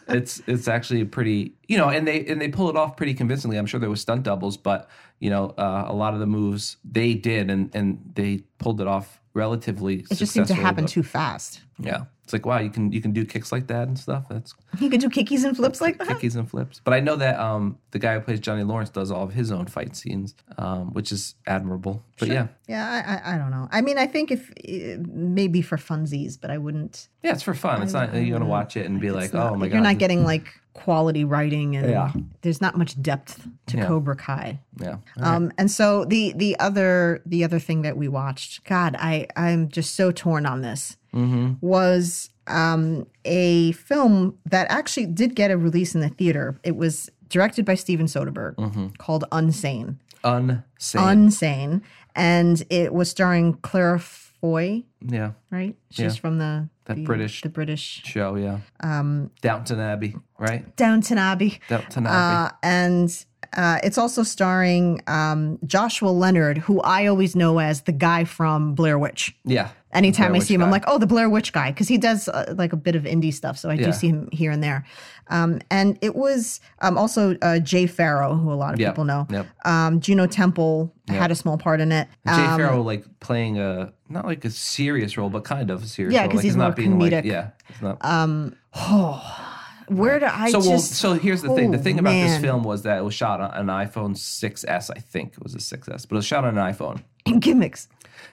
[0.07, 3.57] it's it's actually pretty, you know, and they and they pull it off pretty convincingly.
[3.57, 4.89] I'm sure there was stunt doubles, but
[5.19, 8.87] you know, uh, a lot of the moves they did, and and they pulled it
[8.87, 10.05] off relatively.
[10.09, 11.61] It just seemed to happen too fast.
[11.81, 14.25] Yeah, it's like wow, you can you can do kicks like that and stuff.
[14.29, 16.07] That's He could do kickies and flips like that.
[16.07, 16.81] kickies and flips.
[16.83, 19.51] But I know that um, the guy who plays Johnny Lawrence does all of his
[19.51, 22.03] own fight scenes, um, which is admirable.
[22.19, 22.85] But yeah, Yeah,
[23.23, 23.67] I, I, I don't know.
[23.71, 27.07] I mean, I think if uh, maybe for funsies, but I wouldn't.
[27.23, 27.81] yeah, it's for fun.
[27.81, 29.97] It's not you're gonna watch it and be like, not- oh my god, you're not
[29.99, 32.11] getting like quality writing, and Yeah.
[32.41, 33.85] there's not much depth to Yeah.
[33.87, 34.59] Cobra Kai.
[34.79, 39.27] yeah, Um, and so the the other the other thing that we watched, God, I
[39.35, 40.95] I'm just so torn on this.
[41.13, 41.53] Mm-hmm.
[41.65, 46.59] Was um, a film that actually did get a release in the theater.
[46.63, 48.87] It was directed by Steven Soderbergh, Mm-hmm.
[48.97, 49.97] called Unsane.
[50.23, 50.63] unsane.
[50.79, 51.81] Unsane,
[52.15, 54.83] and it was starring Claire Foy.
[55.01, 56.21] yeah, Right, she's Yeah.
[56.21, 58.35] from the That the, British- the British show.
[58.35, 60.75] Yeah, um, Downton Abbey, right?
[60.75, 61.59] Downton Abbey.
[61.69, 62.15] Downton Abbey.
[62.47, 67.91] Uh, and uh, it's also starring um, Joshua Leonard, who I always know as the
[67.91, 69.35] guy from Blair Witch.
[69.45, 69.69] yeah.
[69.91, 72.53] Anytime I see him, I'm like, oh, the Blair Witch guy, because he does uh,
[72.57, 73.57] like a bit of indie stuff.
[73.57, 73.85] So I Yeah.
[73.87, 74.85] do see him here and there.
[75.29, 78.91] Um, and it was um, also uh, Jay Pharoah, who a lot of Yep.
[78.93, 79.25] people know.
[79.31, 79.47] Yep.
[79.65, 82.07] Um, Juno Temple had a small part in it.
[82.25, 85.85] Jay Um, Pharoah like playing a not like a serious role, but kind of a
[85.87, 87.49] serious Yeah, because like, he's not more being like yeah.
[87.69, 87.99] It's not.
[89.87, 90.69] where do I so just?
[90.69, 91.71] well, so here's the thing.
[91.71, 94.65] The Oh, thing about this film was that it was shot on an iPhone 6s.
[94.95, 97.01] I think it was a 6s, but it was shot on an iPhone.
[97.39, 97.87] gimmicks.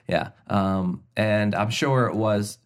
[0.07, 0.29] Yeah.
[0.47, 2.57] Um, and I'm sure it was.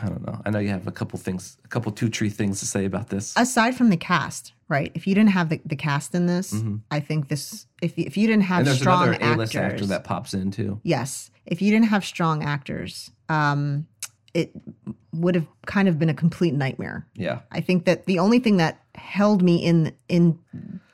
[0.00, 0.40] I don't know.
[0.46, 3.08] I know you have a couple things, a couple two tree things to say about
[3.08, 3.34] this.
[3.36, 4.90] aside from the cast, right?
[4.94, 6.54] If you didn't have the, the cast in this,
[6.90, 8.58] I think this if you- if you didn't have Mm-hmm.
[8.60, 10.80] and there's strong another A-list actors, actor that pops in too.
[10.84, 13.86] yes, if you didn't have strong actors, um,
[14.34, 14.52] it
[15.12, 17.06] would have kind of been a complete nightmare.
[17.14, 17.40] Yeah.
[17.50, 20.38] I think that the only thing that held me in in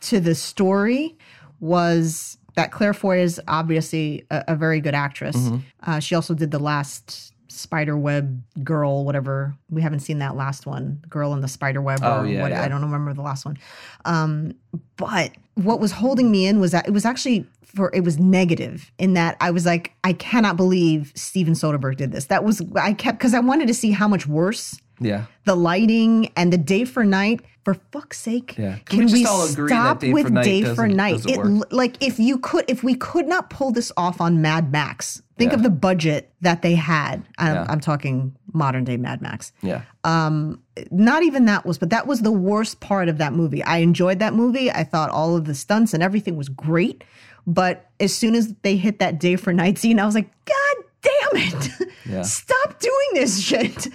[0.01, 1.17] to the story
[1.61, 5.37] was that Claire Foy is obviously a, a very good actress.
[5.37, 5.59] Mm-hmm.
[5.85, 9.55] Uh, she also did the last spider web girl, whatever.
[9.71, 12.01] We haven't seen that last one, girl in the spider web.
[12.03, 12.65] Oh, or yeah, what, yeah.
[12.65, 13.59] I don't remember the last one.
[14.05, 14.55] Um,
[14.97, 18.91] but what was holding me in was that it was actually for it was negative
[18.99, 22.25] in that I was like, I cannot believe Steven Soderbergh did this.
[22.27, 25.25] That was I kept because I wanted to see how much worse Yeah.
[25.45, 27.41] the lighting and the day for night.
[27.65, 28.77] For fuck's sake, Yeah.
[28.87, 31.27] Can we we, all agree that stop day with night day for night?
[31.27, 31.39] It
[31.71, 35.51] like if you could, if we could not pull this off on Mad Max, think
[35.53, 35.57] Yeah.
[35.59, 37.25] of the budget that they had.
[37.37, 37.67] I'm, Yeah.
[37.69, 39.53] I'm talking modern day Mad Max.
[39.61, 39.83] Yeah.
[40.03, 43.63] Um, Not even that was, but that was the worst part of that movie.
[43.63, 44.71] I enjoyed that movie.
[44.71, 47.05] I thought all of the stunts and everything was great.
[47.47, 50.85] But as soon as they hit that day for night scene, I was like, God
[51.03, 51.71] damn it.
[52.09, 52.23] Yeah.
[52.39, 53.89] Stop doing this shit.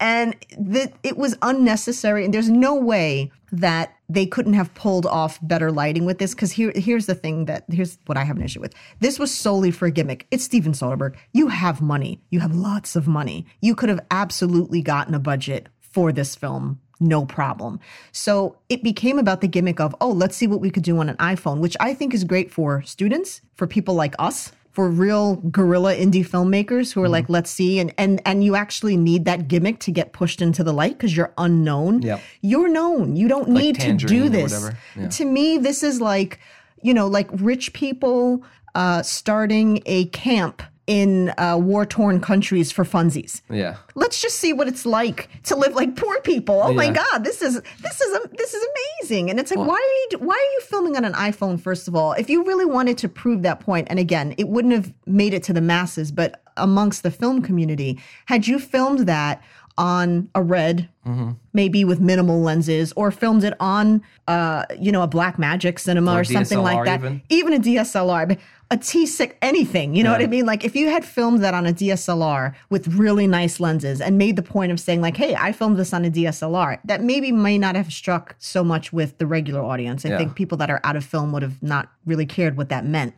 [0.00, 2.24] And that it was unnecessary.
[2.24, 6.34] And there's no way that they couldn't have pulled off better lighting with this.
[6.34, 8.74] Because here, here's the thing that here's what I have an issue with.
[9.00, 10.26] This was solely for a gimmick.
[10.30, 11.16] It's Steven Soderbergh.
[11.32, 12.20] You have money.
[12.30, 13.46] You have lots of money.
[13.60, 17.80] You could have absolutely gotten a budget for this film no problem.
[18.12, 21.08] So it became about the gimmick of, oh, let's see what we could do on
[21.08, 25.36] an iPhone, which I think is great for students, for people like us, for real
[25.36, 27.78] guerrilla indie filmmakers who are like, let's see.
[27.78, 31.16] And and and you actually need that gimmick to get pushed into the light because
[31.16, 32.02] you're unknown.
[32.02, 32.20] Yep.
[32.42, 33.16] You're known.
[33.16, 34.70] You don't need to do this.
[34.96, 35.08] Yeah.
[35.08, 36.38] To me, this is like,
[36.82, 38.44] you know, like rich people
[38.74, 43.76] uh, starting a camp in uh, war torn countries for funsies Yeah.
[43.94, 46.60] let's just see what it's like to live like poor people.
[46.64, 49.28] Oh my God, this is this is this is amazing.
[49.30, 51.60] And it's like, why are you why are you filming on an iPhone?
[51.60, 54.72] First of all, if you really wanted to prove that point, and again, it wouldn't
[54.74, 59.42] have made it to the masses, but amongst the film community, had you filmed that
[59.76, 61.30] on a red, Mm-hmm.
[61.54, 66.12] maybe with minimal lenses, or filmed it on, uh, you know, a Black Magic cinema
[66.12, 67.22] Or or, something like that, even.
[67.30, 68.36] even a DSLR,
[68.70, 70.44] a T6, anything, you know what I mean?
[70.44, 74.36] Like if you had filmed that on a DSLR with really nice lenses and made
[74.36, 77.56] the point of saying like, hey, I filmed this on a DSLR, that maybe may
[77.56, 80.04] not have struck so much with the regular audience.
[80.04, 80.18] I Yeah.
[80.18, 83.14] think people that are out of film would have not really cared what that meant.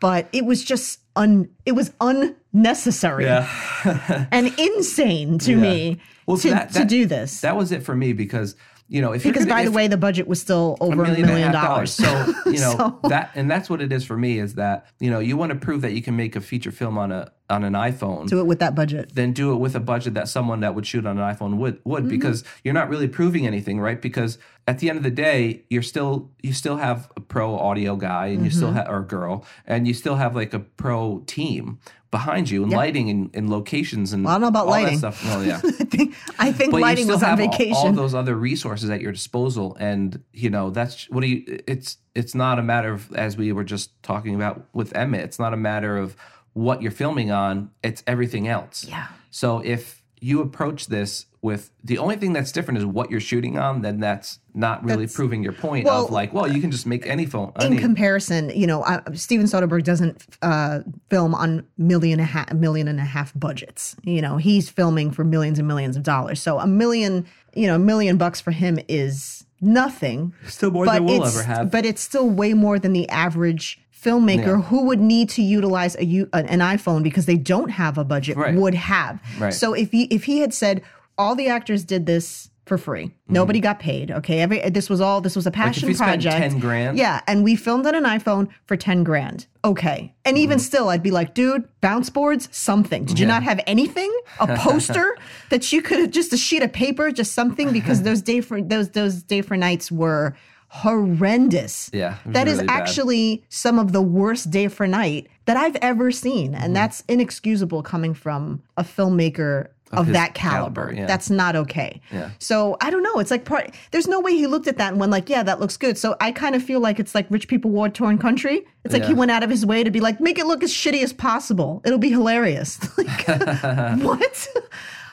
[0.00, 3.26] but it was just un it was unnecessary
[4.32, 7.40] and insane to me Well, to, that- to do this.
[7.42, 8.54] That was it for me because
[8.90, 11.26] you know if because gonna- by the way, the budget was still over a million
[11.26, 11.92] million half dollars.
[11.94, 12.10] So
[12.46, 15.20] you know So- that, and that's what it is for me is that you know
[15.20, 17.72] you want to prove that you can make a feature film on a on an
[17.72, 18.28] iPhone.
[18.28, 19.12] do it with that budget.
[19.14, 21.80] then do it with a budget that someone that would shoot on an iPhone would
[21.84, 22.10] would Mm-hmm.
[22.10, 24.00] because you're not really proving anything, right?
[24.00, 24.38] Because
[24.68, 28.26] at the end of the day, you're still you still have a pro audio guy
[28.26, 28.56] and you Mm-hmm.
[28.56, 31.78] still have or girl and you still have like a pro team
[32.10, 34.98] behind you and lighting and, and locations and I don't know about lighting.
[34.98, 35.24] stuff.
[35.24, 35.56] Well, yeah.
[35.64, 37.74] I think I think but lighting you still was on have all- vacation.
[37.76, 41.98] all those other resources at your disposal and you know that's what do you it's
[42.16, 45.54] it's not a matter of as we were just talking about with emmett it's not
[45.54, 46.16] a matter of
[46.54, 49.06] what you're filming on it's everything else Yeah.
[49.30, 53.58] so if you approach this with the only thing that's different is what you're shooting
[53.58, 56.70] on then that's not really That's- proving your point well, of like well you can
[56.70, 61.34] just make any phone in any, comparison, you know, uh, Steven Soderbergh doesn't uh, film
[61.34, 63.96] on million and a half, million and a half budgets.
[64.02, 66.42] You know, he's filming for millions and millions of dollars.
[66.42, 70.34] So a million, you know, a million bucks for him is nothing.
[70.46, 74.46] still more than we'll ever have But it's still way more than the average filmmaker
[74.58, 74.62] Yeah.
[74.62, 76.00] who would need to utilize a,
[76.32, 78.54] an iPhone because they don't have a budget Right.
[78.54, 79.20] would have.
[79.38, 79.52] Right.
[79.54, 80.82] So if he if he had said
[81.20, 84.12] all the actors did this for free, nobody got paid.
[84.12, 86.36] Okay, every this was all this was a passion spent project.
[86.36, 86.98] 10 grand?
[86.98, 89.46] yeah, and we filmed on an iPhone for ten grand.
[89.64, 90.62] Okay, and even Mm-hmm.
[90.70, 93.04] still, I'd be like, dude, bounce boards, something.
[93.06, 94.12] Did you not have anything?
[94.38, 95.16] A poster
[95.48, 98.90] that you could just a sheet of paper, just something because those day for those
[98.90, 100.36] those day for nights were
[100.68, 101.90] horrendous.
[101.92, 102.80] Yeah, that is really bad.
[102.82, 106.62] actually some of the worst day for night that I've ever seen, Mm-hmm.
[106.62, 110.82] and that's inexcusable coming from a filmmaker of, his that caliber.
[110.86, 111.06] caliber, yeah.
[111.06, 112.00] That's not okay.
[112.12, 112.30] Yeah.
[112.38, 113.18] So I don't know.
[113.18, 113.74] It's like part.
[113.90, 116.16] There's no way he looked at that and went like, "Yeah, that looks good." So
[116.20, 118.66] I kind of feel like it's like rich people war torn country.
[118.84, 120.72] It's like he went out of his way to be like, make it look as
[120.72, 121.82] shitty as possible.
[121.84, 122.78] It'll be hilarious.
[122.98, 123.26] like,
[123.98, 124.48] what?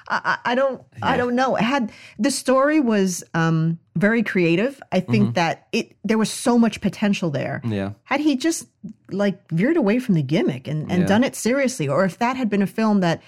[0.09, 0.81] I, I don't.
[1.01, 1.55] I don't know.
[1.57, 4.81] It had the story was um, very creative.
[4.91, 5.33] I think Mm-hmm.
[5.33, 7.61] that it there was so much potential there.
[7.65, 7.91] Yeah.
[8.03, 8.67] Had he just
[9.11, 11.07] like veered away from the gimmick and, and Yeah.
[11.07, 13.21] done it seriously, or if that had been a film that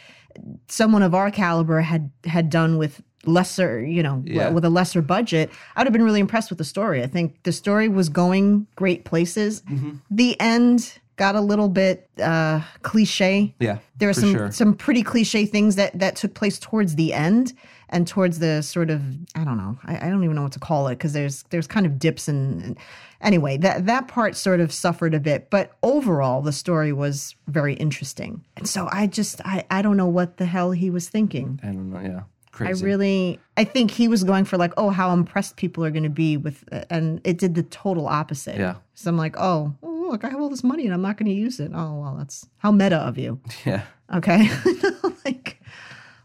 [0.68, 4.50] someone of our caliber had had done with lesser, you know, Yeah.
[4.50, 7.04] with a lesser budget, I'd have been really impressed with the story.
[7.04, 9.62] I think the story was going great places.
[9.70, 9.90] Mm-hmm.
[10.10, 13.54] The end got a little bit uh cliche.
[13.60, 14.52] Yeah, There were some sure.
[14.52, 17.54] some pretty cliche things that that took place towards the end
[17.92, 19.02] and towards the sort of
[19.36, 21.68] I don't know I, I don't even know what to call it because there's there's
[21.68, 22.78] kind of dips and, and
[23.22, 27.74] anyway that that part sort of suffered a bit but overall the story was very
[27.74, 31.60] interesting and so I just I I don't know what the hell he was thinking
[31.64, 32.00] I don't know.
[32.00, 32.22] Yeah,
[32.52, 32.84] Crazy.
[32.84, 36.04] I really I think he was going for like oh how impressed people are going
[36.04, 38.76] to be with uh, and it did the total opposite Yeah.
[38.94, 41.28] so I'm like oh, oh look I have all this money and I'm not going
[41.30, 43.84] to use it oh well that's how meta of you yeah.
[44.12, 44.50] Okay.
[45.26, 45.59] like,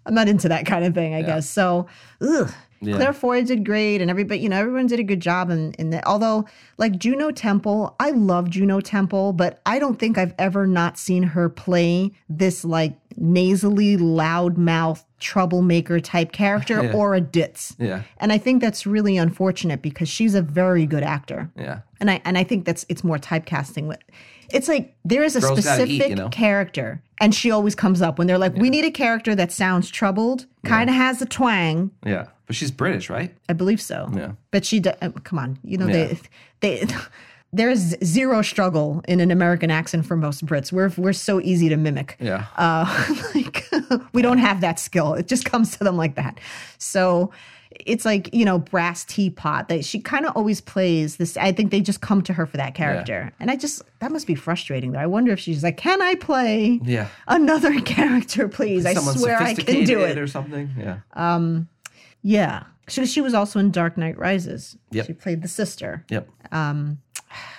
[0.07, 1.49] I'm not into that kind of thing, I guess.
[1.49, 1.87] So,
[2.21, 2.53] ugh.
[2.81, 2.97] Yeah.
[2.97, 5.49] Claire Foy did great, and everybody, you know, everyone did a good job.
[5.49, 6.45] And in, that, although,
[6.77, 11.23] like Juno Temple, I love Juno Temple, but I don't think I've ever not seen
[11.23, 16.93] her play this like nasally, loudmouth troublemaker type character Yeah.
[16.93, 17.75] or a ditz.
[17.79, 18.03] Yeah.
[18.19, 21.81] And I think that's really unfortunate because she's a very good actor Yeah.
[22.01, 23.87] and I and I think that's it's more typecasting.
[23.87, 24.03] with-
[24.51, 26.29] It's like there is a Girls gotta eat, specific you know?
[26.31, 29.91] character, and she always comes up when they're like, "We need a character that sounds
[29.91, 32.27] troubled, kind of has a twang." Yeah.
[32.47, 33.35] But she's British, right?
[33.49, 34.11] I believe so.
[34.15, 34.33] Yeah.
[34.51, 34.81] but she.
[34.81, 35.93] do- uh, come on, you know Yeah.
[35.93, 36.19] they
[36.87, 36.95] they.
[37.53, 40.73] There's zero struggle in an American accent for most Brits.
[40.73, 42.17] We're we're so easy to mimic.
[42.19, 42.47] Yeah.
[42.57, 43.65] Uh, like
[44.13, 45.15] we don't have that skill.
[45.15, 46.41] It just comes to them like that.
[46.79, 47.31] So
[47.87, 49.69] it's like you know brass teapot.
[49.69, 51.37] That she kind of always plays this.
[51.37, 54.27] I think they just come to her for that character, and I just that must
[54.27, 54.93] be frustrating.
[54.93, 57.09] Though I wonder if she's like, can I play Yeah.
[57.29, 58.85] another character, please?
[58.87, 60.19] I swear I can do it.
[60.19, 60.71] or something.
[60.79, 60.99] Yeah.
[61.15, 61.69] Um,
[62.23, 64.77] yeah, she, she was also in Dark Knight Rises.
[64.91, 65.07] Yep.
[65.07, 66.05] She played the sister.
[66.09, 66.29] yep.
[66.53, 66.99] Um,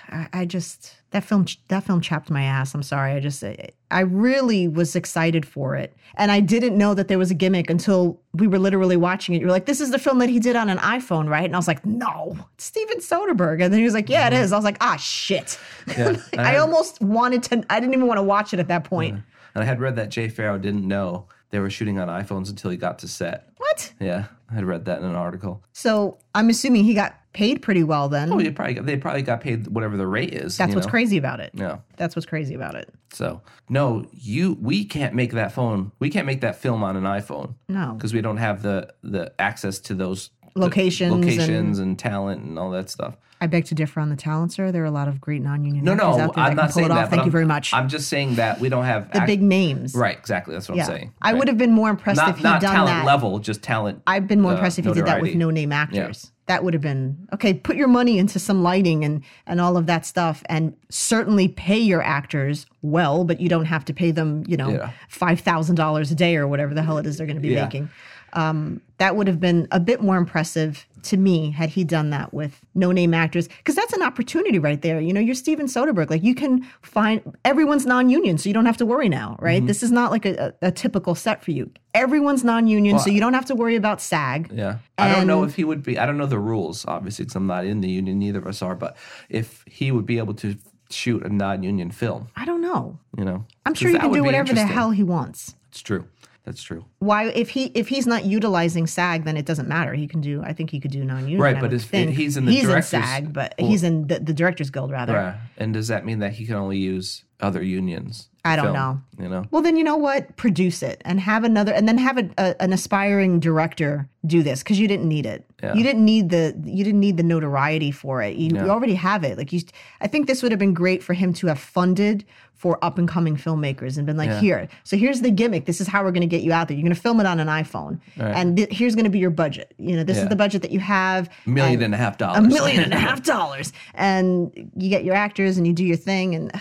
[0.10, 2.76] I, I just that film that film chapped my ass.
[2.76, 3.14] I'm sorry.
[3.14, 3.42] I just
[3.90, 7.70] I really was excited for it, and I didn't know that there was a gimmick
[7.70, 9.40] until we were literally watching it.
[9.40, 11.56] You were like, "This is the film that he did on an iPhone, right?" And
[11.56, 14.52] I was like, "No, it's Steven Soderbergh." And then he was like, "Yeah, it is."
[14.52, 15.58] I was like, "Ah, shit."
[15.98, 16.18] Yeah.
[16.38, 17.64] I almost wanted to.
[17.70, 19.14] I didn't even want to watch it at that point.
[19.54, 22.72] And I had read that Jay Pharoah didn't know they were shooting on iPhones until
[22.72, 23.50] he got to set.
[23.58, 23.94] What?
[24.00, 25.64] Yeah, I had read that in an article.
[25.74, 28.32] So I'm assuming he got paid pretty well then.
[28.32, 30.58] Oh, you probably got, they probably got paid whatever the rate is.
[30.58, 30.92] That's what's know?
[30.92, 31.52] crazy about it.
[31.54, 31.80] Yeah.
[31.98, 32.94] That's what's crazy about it.
[33.12, 35.92] So no, you we can't make that phone.
[36.00, 37.56] We can't make that film on an iPhone.
[37.68, 37.94] No.
[37.94, 42.42] because we don't have the the access to those the Locations and- locations and, talent
[42.44, 43.18] and all that stuff.
[43.42, 44.72] I beg to differ on the talent, sir.
[44.72, 46.88] There are a lot of great non-union No, actors no, out there I'm not saying
[46.88, 47.10] that.
[47.10, 47.74] Thank I'm, you very much.
[47.74, 49.94] I'm just saying that we don't have the act- big names.
[49.94, 50.54] Right, exactly.
[50.56, 50.86] That's what Yeah.
[50.86, 51.14] I'm saying.
[51.22, 53.06] I would have been more impressed not if he'd not done talent that.
[53.06, 54.02] level, just talent.
[54.08, 56.32] I've been more uh, impressed if he did that with no name actors.
[56.48, 57.56] That would have been okay.
[57.56, 61.80] Put your money into some lighting and and all of that stuff, and certainly pay
[61.80, 64.92] your actors well, but you don't have to pay them, you know, Yeah.
[65.10, 67.50] five thousand dollars a day or whatever the hell it is they're going to be
[67.56, 67.64] Yeah.
[67.64, 67.90] making.
[68.36, 72.34] Um, that would have been a bit more impressive to me had he done that
[72.34, 75.00] with no name actors because that's an opportunity right there.
[75.00, 76.10] You know, you're Steven Soderbergh.
[76.10, 79.60] Like you can find everyone's non-union, so you don't have to worry now, right?
[79.60, 79.68] Mm-hmm.
[79.68, 81.72] This is not like a, a, a typical set for you.
[81.94, 84.52] Everyone's non-union, so you don't have to worry about SAG.
[84.54, 84.80] Yeah.
[84.98, 87.48] I don't know if he would be, I don't know the rules, obviously, because I'm
[87.48, 88.98] not in the union, neither of us are, but
[89.30, 90.58] if he would be able to
[90.90, 93.00] shoot a non union film, I don't know.
[93.18, 93.46] you know?
[93.66, 95.56] i'm sure he can do whatever the hell he wants.
[95.70, 96.06] It's true.
[96.46, 96.86] That's true.
[97.00, 99.94] Why, if he if he's not utilizing SAG, then it doesn't matter.
[99.94, 100.44] He can do.
[100.44, 101.42] I think he could do non-union.
[101.42, 104.70] Right, but he's in the he's in SAG, but well- he's in the, the Directors
[104.70, 105.14] Guild rather.
[105.14, 105.36] Right.
[105.58, 108.30] And does that mean that he can only use other unions?
[108.46, 109.02] I don't film, know.
[109.24, 109.46] You know?
[109.50, 110.38] Well, then you know what?
[110.38, 114.62] Produce it and have another, and then have a, a, an aspiring director do this
[114.62, 115.44] because you didn't need it.
[115.64, 115.74] Yeah.
[115.74, 118.36] You didn't need the you didn't need the notoriety for it.
[118.36, 119.38] You, you already have it.
[119.40, 119.62] Like you,
[120.00, 122.24] I think this would have been great for him to have funded
[122.54, 125.66] for up and coming filmmakers and been like, here, so here's the gimmick.
[125.66, 126.78] This is how we're going to get you out there.
[126.78, 128.34] You're going to film it on an iPhone, right.
[128.34, 129.74] and th- here's going to be your budget.
[129.78, 130.24] You know, this Yeah.
[130.24, 131.30] is the budget that you have.
[131.46, 132.38] A million and- and a half dollars.
[132.46, 135.98] a million and a half dollars and you get your actors and you do your
[135.98, 136.52] thing and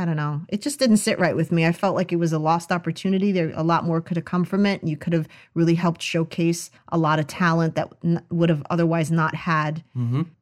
[0.00, 0.42] I don't know.
[0.48, 1.66] It just didn't sit right with me.
[1.66, 3.32] I felt like it was a lost opportunity.
[3.32, 6.02] There a lot more could have come from it and you could have really helped
[6.02, 9.82] showcase a lot of talent that n- would have otherwise not had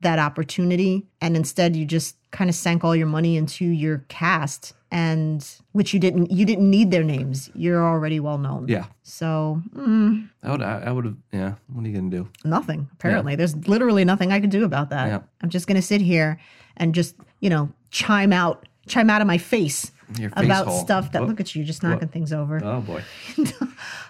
[0.03, 4.75] that opportunity and instead you just kind of sank all your money into your cast
[4.91, 7.51] and which you didn't you didn't need their names.
[7.55, 8.69] You're already well known.
[8.69, 8.85] Yeah.
[9.03, 11.55] So, mm, I would, I, would have, yeah.
[11.73, 12.29] What are you going to do?
[12.45, 13.37] Nothing, apparently.
[13.37, 15.07] There's literally nothing I could do about that.
[15.09, 15.21] Yeah.
[15.43, 16.39] I'm just going to sit here
[16.77, 20.79] and just, you know, chime out, chime out of my face, Your face about hole.
[20.85, 21.31] stuff that, Whoop.
[21.31, 22.61] look at you, just knocking things over.
[22.65, 23.03] Oh, boy.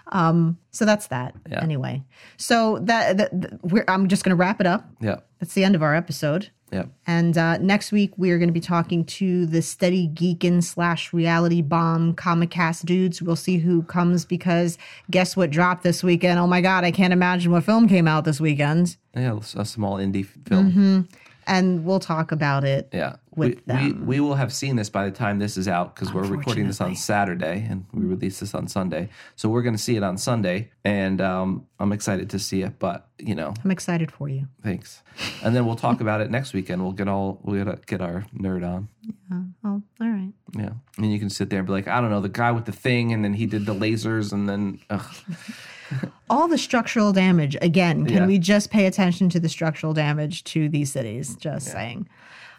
[0.08, 1.34] um, So that's that.
[1.50, 1.62] Yeah.
[1.62, 2.02] Anyway,
[2.36, 4.86] so that, that, that- we're, I'm just going to wrap it up.
[5.00, 5.16] Yeah.
[5.40, 6.50] That's the end of our episode.
[6.72, 6.86] Yeah.
[7.06, 11.12] And uh, next week, we are going to be talking to the steady geekin slash
[11.12, 13.22] reality bomb comic cast dudes.
[13.22, 14.76] We'll see who comes because
[15.08, 16.40] guess what dropped this weekend?
[16.40, 18.96] Oh my God, I can't imagine what film came out this weekend.
[19.14, 19.38] Yeah.
[19.54, 21.08] A small indie film.
[21.46, 22.88] And we'll talk about it.
[22.92, 23.16] Yeah.
[23.36, 24.06] With we, we, them.
[24.06, 26.80] we will have seen this by the time this is out because we're recording this
[26.80, 29.08] on Saturday and we release this on Sunday.
[29.36, 30.70] So we're going to see it on Sunday.
[30.84, 32.78] And um, I'm excited to see it.
[32.78, 34.48] But, you know, I'm excited for you.
[34.62, 35.02] thanks.
[35.42, 36.82] And then we'll talk about it next weekend.
[36.82, 38.88] We'll get all, we'll get, get our nerd on.
[39.32, 40.32] Oh, all right.
[40.56, 40.70] Yeah.
[40.98, 42.72] And you can sit there and be like, I don't know, the guy with the
[42.72, 43.12] thing.
[43.12, 44.32] And then he did the lasers.
[44.32, 45.04] And then, ugh.
[46.30, 47.56] All the structural damage.
[47.62, 48.26] Again, can Yeah.
[48.26, 51.36] we just pay attention to the structural damage to these cities?
[51.36, 52.08] Just saying.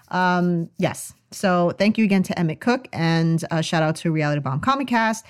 [0.10, 1.14] Um, yes.
[1.32, 4.88] So thank you again to Emmett Cook and uh, shout out to Reality Bomb Comic
[4.88, 5.26] Cast,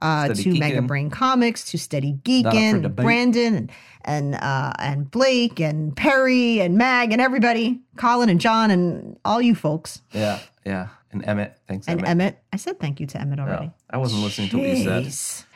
[0.00, 2.96] uh, to Steady Mega Brain Comics, to Steady Geekin, and.
[2.96, 3.72] Brandon, and
[4.04, 9.42] and uh, and Blake, and Perry, and Mag, and everybody, Colin, and John, and all
[9.42, 10.38] you folks, yeah.
[10.64, 10.88] Yeah.
[11.12, 11.58] And Emmett.
[11.66, 12.08] Thanks, and Emmett.
[12.10, 12.42] Emmett.
[12.52, 13.66] I said thank you to Emmett already.
[13.66, 15.46] No, I wasn't listening to what you said.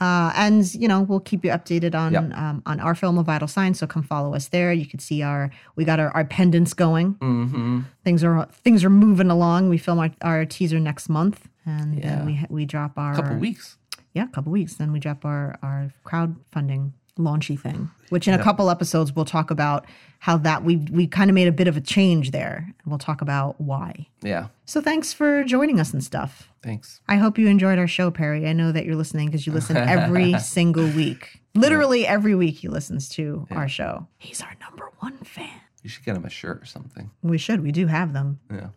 [0.00, 2.32] Uh, and you know we'll keep you updated on Yep.
[2.34, 5.22] um, on our film of vital signs so come follow us there you can see
[5.22, 7.80] our we got our, our pendants going Mm-hmm.
[8.04, 12.16] things are things are moving along we film our, our teaser next month and Yeah.
[12.16, 13.76] then we we drop our couple weeks.
[14.14, 18.42] yeah a couple weeks then we drop our our crowdfunding launchy thing which in a
[18.42, 19.84] couple episodes we'll talk about
[20.20, 22.98] how that we we kind of made a bit of a change there and we'll
[22.98, 24.46] talk about why Yeah.
[24.64, 27.00] so thanks for joining us and stuff Thanks.
[27.08, 28.46] I hope you enjoyed our show, Perry.
[28.48, 31.40] I know that you're listening because you listen every single week.
[31.56, 34.06] Literally every week he listens to our show.
[34.18, 35.50] He's our number one fan.
[35.82, 37.10] You should get him a shirt or something.
[37.22, 37.60] We should.
[37.62, 38.38] We do have them.
[38.50, 38.68] Yeah.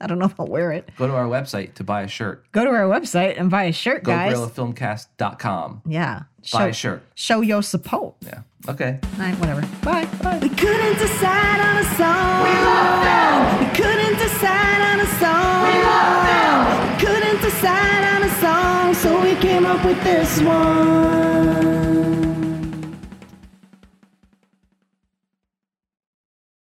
[0.00, 0.90] I don't know if I'll wear it.
[0.98, 2.44] Go to our website to buy a shirt.
[2.52, 4.34] Go to our website and buy a shirt, Go guys.
[4.34, 5.82] GorillaFilmcast.com.
[5.86, 6.18] Yeah.
[6.18, 7.02] Buy Show, a shirt.
[7.14, 8.14] show your support.
[8.20, 8.42] Yeah.
[8.68, 8.98] Okay.
[9.02, 9.60] All right, whatever.
[9.82, 10.06] Bye.
[10.22, 10.38] Bye.
[10.42, 12.42] We couldn't decide on a song.
[12.42, 13.60] We love them.
[13.60, 15.62] We couldn't decide on a song.
[15.68, 16.90] We love them.
[16.90, 22.21] We couldn't decide on a song, so we came up with this one.